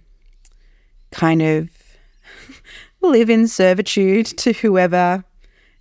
kind 1.11 1.41
of 1.41 1.69
live 3.01 3.29
in 3.29 3.47
servitude 3.47 4.25
to 4.25 4.53
whoever 4.53 5.23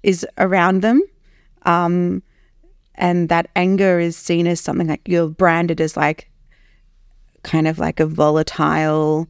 is 0.03 0.27
around 0.39 0.83
them. 0.83 1.03
Um, 1.63 2.23
and 2.95 3.29
that 3.29 3.49
anger 3.57 3.99
is 3.99 4.17
seen 4.17 4.47
as 4.47 4.61
something 4.61 4.89
like 4.89 5.03
you're 5.07 5.29
branded 5.29 5.81
as 5.81 5.97
like 5.97 6.31
kind 7.43 7.67
of 7.67 7.79
like 7.79 8.01
a 8.01 8.07
volatile 8.07 9.29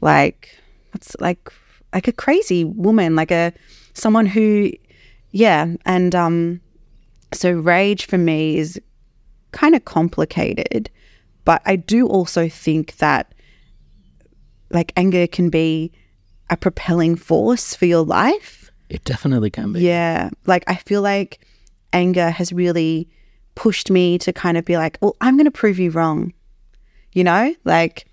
like 0.00 0.58
what's 0.92 1.16
like 1.20 1.50
like 1.94 2.08
a 2.08 2.12
crazy 2.12 2.64
woman 2.64 3.16
like 3.16 3.30
a 3.30 3.52
someone 3.94 4.26
who 4.26 4.70
yeah 5.30 5.66
and 5.84 6.14
um 6.14 6.60
so 7.32 7.50
rage 7.50 8.06
for 8.06 8.18
me 8.18 8.58
is 8.58 8.80
kind 9.52 9.74
of 9.74 9.84
complicated 9.84 10.90
but 11.44 11.62
i 11.64 11.76
do 11.76 12.06
also 12.06 12.48
think 12.48 12.96
that 12.96 13.32
like 14.70 14.92
anger 14.96 15.26
can 15.26 15.50
be 15.50 15.92
a 16.50 16.56
propelling 16.56 17.16
force 17.16 17.74
for 17.74 17.86
your 17.86 18.04
life. 18.04 18.70
It 18.88 19.04
definitely 19.04 19.50
can 19.50 19.72
be. 19.72 19.80
Yeah. 19.80 20.30
Like 20.46 20.64
I 20.66 20.76
feel 20.76 21.02
like 21.02 21.40
anger 21.92 22.30
has 22.30 22.52
really 22.52 23.08
pushed 23.54 23.90
me 23.90 24.18
to 24.18 24.32
kind 24.32 24.56
of 24.56 24.64
be 24.64 24.76
like, 24.76 24.98
well, 25.00 25.16
I'm 25.20 25.36
going 25.36 25.44
to 25.44 25.50
prove 25.50 25.78
you 25.78 25.90
wrong. 25.90 26.32
You 27.12 27.24
know, 27.24 27.54
like, 27.64 28.06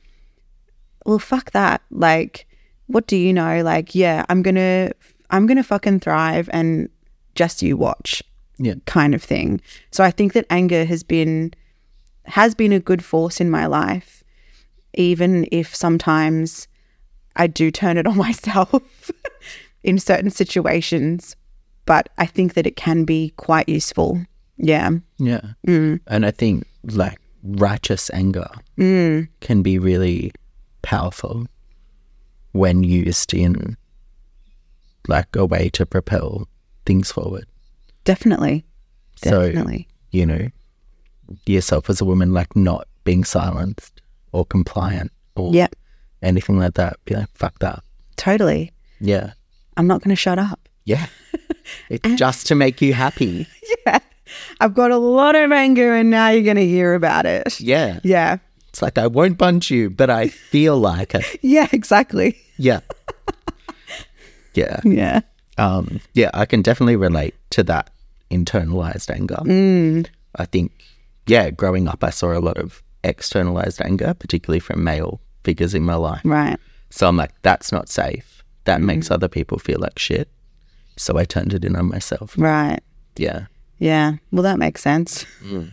well, 1.05 1.19
fuck 1.19 1.51
that. 1.51 1.81
Like, 1.89 2.45
what 2.87 3.07
do 3.07 3.15
you 3.15 3.31
know? 3.33 3.63
Like, 3.63 3.95
yeah, 3.95 4.25
I'm 4.29 4.41
going 4.41 4.55
to, 4.55 4.91
I'm 5.29 5.45
going 5.45 5.57
to 5.57 5.63
fucking 5.63 6.01
thrive 6.01 6.49
and 6.51 6.89
just 7.35 7.61
you 7.61 7.77
watch 7.77 8.21
Yeah. 8.57 8.73
kind 8.85 9.15
of 9.15 9.23
thing. 9.23 9.61
So 9.91 10.03
I 10.03 10.11
think 10.11 10.33
that 10.33 10.45
anger 10.49 10.83
has 10.85 11.03
been, 11.03 11.53
has 12.25 12.53
been 12.53 12.73
a 12.73 12.79
good 12.79 13.03
force 13.03 13.39
in 13.39 13.49
my 13.49 13.65
life, 13.67 14.23
even 14.95 15.47
if 15.51 15.73
sometimes 15.73 16.67
I 17.37 17.47
do 17.47 17.71
turn 17.71 17.97
it 17.97 18.05
on 18.05 18.17
myself 18.27 19.11
in 19.83 19.97
certain 19.97 20.29
situations. 20.29 21.37
But 21.85 22.09
I 22.17 22.25
think 22.25 22.53
that 22.55 22.67
it 22.67 22.75
can 22.75 23.05
be 23.05 23.29
quite 23.37 23.69
useful. 23.69 24.21
Yeah. 24.59 24.91
Yeah. 25.17 25.41
Mm. 25.65 26.01
And 26.07 26.25
I 26.25 26.31
think 26.31 26.67
like 26.83 27.19
righteous 27.43 28.09
anger 28.13 28.49
mm. 28.77 29.27
can 29.39 29.61
be 29.61 29.79
really 29.79 30.31
powerful 30.81 31.47
when 32.51 32.83
used 32.83 33.33
in 33.33 33.77
like 35.07 35.35
a 35.35 35.45
way 35.45 35.69
to 35.69 35.85
propel 35.85 36.47
things 36.85 37.11
forward. 37.11 37.45
Definitely. 38.03 38.65
So, 39.15 39.47
Definitely. 39.47 39.87
you 40.11 40.25
know, 40.25 40.49
yourself 41.45 41.89
as 41.89 42.01
a 42.01 42.05
woman, 42.05 42.33
like 42.33 42.55
not 42.55 42.87
being 43.03 43.23
silenced 43.23 44.01
or 44.31 44.45
compliant 44.45 45.11
or 45.35 45.53
yep. 45.53 45.75
anything 46.21 46.59
like 46.59 46.75
that. 46.75 46.97
Be 47.05 47.15
like, 47.15 47.29
fuck 47.33 47.59
that. 47.59 47.83
Totally. 48.17 48.71
Yeah. 48.99 49.33
I'm 49.77 49.87
not 49.87 50.01
going 50.01 50.09
to 50.09 50.15
shut 50.15 50.39
up. 50.39 50.67
Yeah. 50.85 51.07
it's 51.89 52.15
just 52.15 52.47
to 52.47 52.55
make 52.55 52.81
you 52.81 52.93
happy. 52.93 53.47
Yeah. 53.85 53.99
I've 54.59 54.73
got 54.73 54.91
a 54.91 54.97
lot 54.97 55.35
of 55.35 55.51
anger 55.51 55.93
and 55.95 56.09
now 56.09 56.29
you're 56.29 56.43
going 56.43 56.57
to 56.57 56.65
hear 56.65 56.93
about 56.93 57.25
it. 57.25 57.59
Yeah. 57.59 57.99
Yeah. 58.03 58.37
It's 58.69 58.81
like, 58.81 58.97
I 58.97 59.07
won't 59.07 59.37
punch 59.39 59.71
you, 59.71 59.89
but 59.89 60.09
I 60.09 60.27
feel 60.27 60.77
like 60.77 61.15
it. 61.15 61.25
Yeah, 61.41 61.67
exactly. 61.71 62.37
Yeah. 62.57 62.81
yeah. 64.53 64.79
Yeah. 64.83 65.21
Um, 65.57 65.99
yeah, 66.13 66.29
I 66.33 66.45
can 66.45 66.61
definitely 66.61 66.95
relate 66.95 67.35
to 67.51 67.63
that 67.63 67.89
internalized 68.29 69.09
anger. 69.09 69.39
I 70.35 70.45
think, 70.45 70.71
yeah, 71.25 71.49
growing 71.49 71.87
up, 71.87 72.03
I 72.03 72.11
saw 72.11 72.37
a 72.37 72.39
lot 72.39 72.57
of 72.57 72.83
externalized 73.03 73.81
anger, 73.81 74.13
particularly 74.13 74.59
from 74.59 74.83
male 74.83 75.19
figures 75.43 75.73
in 75.73 75.83
my 75.83 75.95
life. 75.95 76.21
Right. 76.23 76.59
So 76.91 77.07
I'm 77.07 77.17
like, 77.17 77.33
that's 77.41 77.71
not 77.71 77.89
safe. 77.89 78.43
That 78.65 78.81
makes 78.81 79.09
other 79.09 79.27
people 79.27 79.57
feel 79.57 79.79
like 79.79 79.97
shit. 79.97 80.29
So 80.95 81.17
I 81.17 81.25
turned 81.25 81.53
it 81.53 81.65
in 81.65 81.75
on 81.75 81.87
myself. 81.87 82.35
Right. 82.37 82.79
Yeah. 83.15 83.45
Yeah. 83.79 84.13
Well, 84.31 84.43
that 84.43 84.59
makes 84.59 84.81
sense. 84.81 85.25
Mm. 85.43 85.71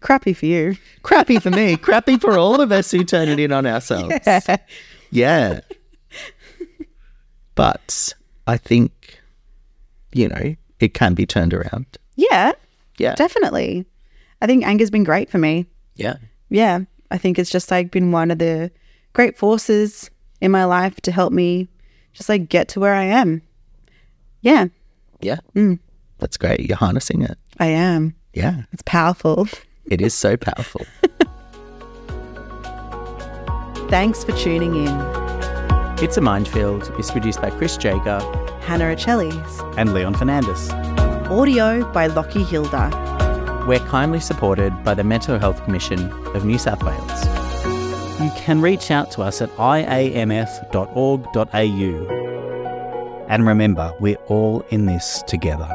Crappy 0.00 0.32
for 0.32 0.46
you. 0.46 0.76
Crappy 1.02 1.38
for 1.38 1.50
me, 1.50 1.76
crappy 1.76 2.16
for 2.18 2.38
all 2.38 2.60
of 2.60 2.72
us 2.72 2.90
who 2.90 3.04
turn 3.04 3.28
it 3.28 3.38
in 3.38 3.52
on 3.52 3.66
ourselves. 3.66 4.14
Yeah. 5.10 5.60
but 7.54 8.12
I 8.46 8.56
think, 8.58 9.20
you 10.12 10.28
know, 10.28 10.54
it 10.80 10.94
can 10.94 11.14
be 11.14 11.26
turned 11.26 11.54
around. 11.54 11.86
Yeah. 12.16 12.52
Yeah. 12.98 13.14
Definitely. 13.14 13.86
I 14.42 14.46
think 14.46 14.66
anger's 14.66 14.90
been 14.90 15.04
great 15.04 15.30
for 15.30 15.38
me. 15.38 15.66
Yeah. 15.96 16.16
Yeah. 16.50 16.80
I 17.10 17.18
think 17.18 17.38
it's 17.38 17.50
just 17.50 17.70
like 17.70 17.90
been 17.90 18.12
one 18.12 18.30
of 18.30 18.38
the 18.38 18.70
great 19.14 19.36
forces 19.38 20.10
in 20.40 20.50
my 20.50 20.64
life 20.64 21.00
to 21.02 21.10
help 21.12 21.32
me 21.32 21.68
just 22.12 22.28
like 22.28 22.48
get 22.48 22.68
to 22.68 22.80
where 22.80 22.94
I 22.94 23.04
am. 23.04 23.42
Yeah, 24.42 24.66
Yeah. 25.20 25.38
Mm. 25.56 25.78
That's 26.18 26.36
great. 26.36 26.60
You're 26.60 26.76
harnessing 26.76 27.22
it. 27.22 27.38
I 27.58 27.66
am. 27.66 28.14
Yeah. 28.34 28.62
It's 28.72 28.82
powerful. 28.84 29.46
It 29.90 30.02
is 30.02 30.12
so 30.12 30.36
powerful. 30.36 30.84
Thanks 33.88 34.22
for 34.22 34.32
tuning 34.32 34.74
in. 34.76 34.94
It's 36.04 36.18
a 36.18 36.20
Minefield 36.20 36.92
is 37.00 37.10
produced 37.10 37.40
by 37.40 37.48
Chris 37.48 37.78
Jaeger 37.78 38.20
Hannah 38.60 38.94
Achelles. 38.94 39.78
and 39.78 39.94
Leon 39.94 40.12
Fernandez. 40.14 40.68
Audio 41.30 41.90
by 41.92 42.06
Lockie 42.08 42.44
Hilda. 42.44 42.90
We're 43.66 43.78
kindly 43.88 44.20
supported 44.20 44.72
by 44.84 44.92
the 44.92 45.04
Mental 45.04 45.38
Health 45.38 45.64
Commission 45.64 46.10
of 46.36 46.44
New 46.44 46.58
South 46.58 46.82
Wales. 46.82 47.24
You 48.20 48.30
can 48.36 48.60
reach 48.60 48.90
out 48.90 49.10
to 49.12 49.22
us 49.22 49.40
at 49.40 49.48
iamf.org.au. 49.56 51.24
And 53.30 53.46
remember, 53.46 53.92
we're 54.00 54.16
all 54.26 54.60
in 54.68 54.84
this 54.84 55.22
together. 55.26 55.68